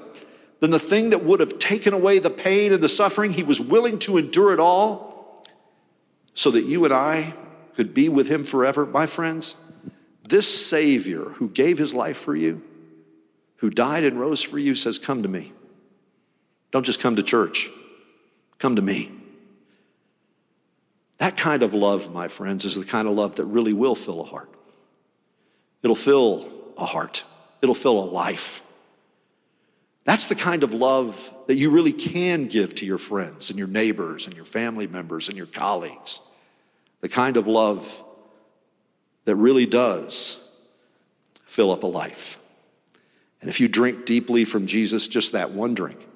than 0.60 0.70
the 0.70 0.78
thing 0.78 1.10
that 1.10 1.24
would 1.24 1.40
have 1.40 1.58
taken 1.58 1.94
away 1.94 2.18
the 2.18 2.30
pain 2.30 2.72
and 2.72 2.82
the 2.82 2.88
suffering. 2.88 3.32
He 3.32 3.42
was 3.42 3.60
willing 3.60 3.98
to 4.00 4.18
endure 4.18 4.52
it 4.52 4.60
all 4.60 5.46
so 6.34 6.50
that 6.50 6.64
you 6.64 6.84
and 6.84 6.92
I 6.92 7.34
could 7.74 7.94
be 7.94 8.08
with 8.08 8.28
him 8.28 8.44
forever, 8.44 8.86
my 8.86 9.06
friends. 9.06 9.56
This 10.28 10.66
Savior 10.66 11.24
who 11.24 11.48
gave 11.48 11.78
his 11.78 11.94
life 11.94 12.18
for 12.18 12.36
you, 12.36 12.62
who 13.56 13.70
died 13.70 14.04
and 14.04 14.20
rose 14.20 14.42
for 14.42 14.58
you, 14.58 14.74
says, 14.74 14.98
Come 14.98 15.22
to 15.22 15.28
me. 15.28 15.52
Don't 16.70 16.84
just 16.84 17.00
come 17.00 17.16
to 17.16 17.22
church, 17.22 17.70
come 18.58 18.76
to 18.76 18.82
me. 18.82 19.10
That 21.18 21.36
kind 21.36 21.62
of 21.62 21.74
love, 21.74 22.12
my 22.12 22.28
friends, 22.28 22.64
is 22.64 22.76
the 22.76 22.84
kind 22.84 23.08
of 23.08 23.14
love 23.14 23.36
that 23.36 23.46
really 23.46 23.72
will 23.72 23.94
fill 23.94 24.20
a 24.20 24.24
heart. 24.24 24.50
It'll 25.82 25.96
fill 25.96 26.48
a 26.76 26.84
heart, 26.84 27.24
it'll 27.62 27.74
fill 27.74 27.98
a 27.98 28.04
life. 28.04 28.62
That's 30.08 30.28
the 30.28 30.34
kind 30.34 30.62
of 30.62 30.72
love 30.72 31.34
that 31.48 31.56
you 31.56 31.68
really 31.68 31.92
can 31.92 32.46
give 32.46 32.74
to 32.76 32.86
your 32.86 32.96
friends 32.96 33.50
and 33.50 33.58
your 33.58 33.68
neighbors 33.68 34.24
and 34.24 34.34
your 34.34 34.46
family 34.46 34.86
members 34.86 35.28
and 35.28 35.36
your 35.36 35.46
colleagues. 35.46 36.22
The 37.02 37.10
kind 37.10 37.36
of 37.36 37.46
love 37.46 38.02
that 39.26 39.36
really 39.36 39.66
does 39.66 40.42
fill 41.44 41.70
up 41.70 41.82
a 41.82 41.86
life. 41.86 42.38
And 43.42 43.50
if 43.50 43.60
you 43.60 43.68
drink 43.68 44.06
deeply 44.06 44.46
from 44.46 44.66
Jesus, 44.66 45.08
just 45.08 45.32
that 45.32 45.50
one 45.50 45.74
drink, 45.74 46.08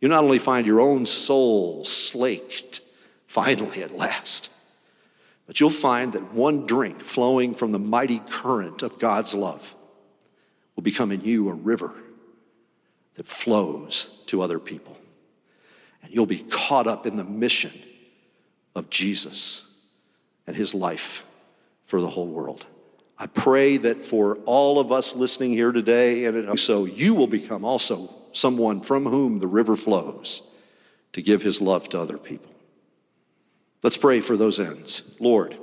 you 0.00 0.06
not 0.06 0.22
only 0.22 0.38
find 0.38 0.64
your 0.64 0.80
own 0.80 1.04
soul 1.04 1.84
slaked, 1.84 2.82
finally 3.26 3.82
at 3.82 3.96
last, 3.96 4.48
but 5.48 5.58
you'll 5.58 5.70
find 5.70 6.12
that 6.12 6.32
one 6.32 6.66
drink 6.66 7.00
flowing 7.00 7.52
from 7.52 7.72
the 7.72 7.80
mighty 7.80 8.20
current 8.20 8.84
of 8.84 9.00
God's 9.00 9.34
love 9.34 9.74
will 10.76 10.84
become 10.84 11.10
in 11.10 11.22
you 11.22 11.48
a 11.50 11.54
river 11.54 11.92
that 13.18 13.26
flows 13.26 14.22
to 14.26 14.40
other 14.40 14.60
people. 14.60 14.96
And 16.02 16.14
you'll 16.14 16.24
be 16.24 16.44
caught 16.44 16.86
up 16.86 17.04
in 17.04 17.16
the 17.16 17.24
mission 17.24 17.72
of 18.76 18.88
Jesus 18.90 19.76
and 20.46 20.56
his 20.56 20.72
life 20.72 21.24
for 21.84 22.00
the 22.00 22.10
whole 22.10 22.28
world. 22.28 22.66
I 23.18 23.26
pray 23.26 23.76
that 23.78 24.04
for 24.04 24.36
all 24.44 24.78
of 24.78 24.92
us 24.92 25.16
listening 25.16 25.50
here 25.50 25.72
today, 25.72 26.26
and 26.26 26.58
so 26.60 26.84
you 26.84 27.12
will 27.12 27.26
become 27.26 27.64
also 27.64 28.08
someone 28.32 28.80
from 28.80 29.04
whom 29.06 29.40
the 29.40 29.48
river 29.48 29.74
flows 29.74 30.42
to 31.12 31.20
give 31.20 31.42
his 31.42 31.60
love 31.60 31.88
to 31.88 31.98
other 31.98 32.18
people. 32.18 32.54
Let's 33.82 33.96
pray 33.96 34.20
for 34.20 34.36
those 34.36 34.60
ends. 34.60 35.02
Lord, 35.18 35.56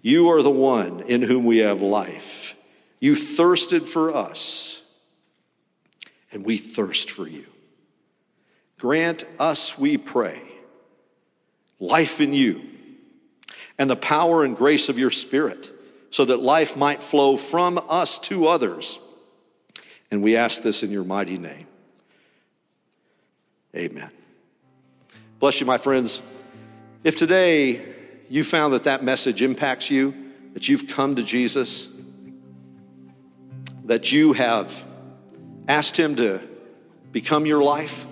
you 0.00 0.30
are 0.30 0.42
the 0.42 0.50
one 0.50 1.00
in 1.00 1.22
whom 1.22 1.44
we 1.44 1.58
have 1.58 1.80
life. 1.80 2.54
You 3.00 3.16
thirsted 3.16 3.88
for 3.88 4.14
us, 4.14 4.81
and 6.32 6.44
we 6.44 6.56
thirst 6.56 7.10
for 7.10 7.26
you. 7.26 7.46
Grant 8.78 9.24
us, 9.38 9.78
we 9.78 9.96
pray, 9.96 10.42
life 11.78 12.20
in 12.20 12.32
you 12.32 12.62
and 13.78 13.88
the 13.88 13.96
power 13.96 14.44
and 14.44 14.56
grace 14.56 14.88
of 14.88 14.98
your 14.98 15.10
Spirit, 15.10 15.70
so 16.10 16.24
that 16.24 16.40
life 16.40 16.76
might 16.76 17.02
flow 17.02 17.36
from 17.36 17.80
us 17.88 18.18
to 18.18 18.46
others. 18.46 18.98
And 20.10 20.22
we 20.22 20.36
ask 20.36 20.62
this 20.62 20.82
in 20.82 20.90
your 20.90 21.04
mighty 21.04 21.38
name. 21.38 21.66
Amen. 23.74 24.10
Bless 25.38 25.58
you, 25.58 25.66
my 25.66 25.78
friends. 25.78 26.20
If 27.02 27.16
today 27.16 27.82
you 28.28 28.44
found 28.44 28.74
that 28.74 28.84
that 28.84 29.02
message 29.02 29.42
impacts 29.42 29.90
you, 29.90 30.14
that 30.52 30.68
you've 30.68 30.86
come 30.86 31.16
to 31.16 31.22
Jesus, 31.22 31.88
that 33.84 34.12
you 34.12 34.34
have 34.34 34.86
asked 35.68 35.96
Him 35.96 36.16
to 36.16 36.40
become 37.10 37.46
your 37.46 37.62
life, 37.62 38.06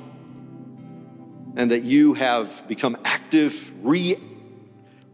and 1.56 1.70
that 1.70 1.82
you 1.82 2.14
have 2.14 2.66
become 2.68 2.96
active, 3.04 3.72
re 3.84 4.16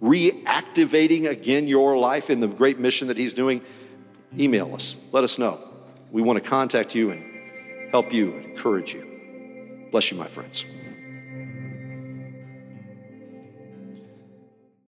reactivating 0.02 1.28
again 1.28 1.66
your 1.66 1.96
life 1.96 2.28
in 2.28 2.40
the 2.40 2.48
great 2.48 2.78
mission 2.78 3.08
that 3.08 3.16
He's 3.16 3.34
doing, 3.34 3.62
email 4.38 4.74
us. 4.74 4.96
Let 5.12 5.24
us 5.24 5.38
know. 5.38 5.60
We 6.10 6.22
want 6.22 6.42
to 6.42 6.48
contact 6.48 6.94
you 6.94 7.10
and 7.10 7.90
help 7.90 8.12
you 8.12 8.34
and 8.34 8.44
encourage 8.44 8.92
you. 8.92 9.88
Bless 9.90 10.10
you, 10.10 10.18
my 10.18 10.26
friends. 10.26 10.66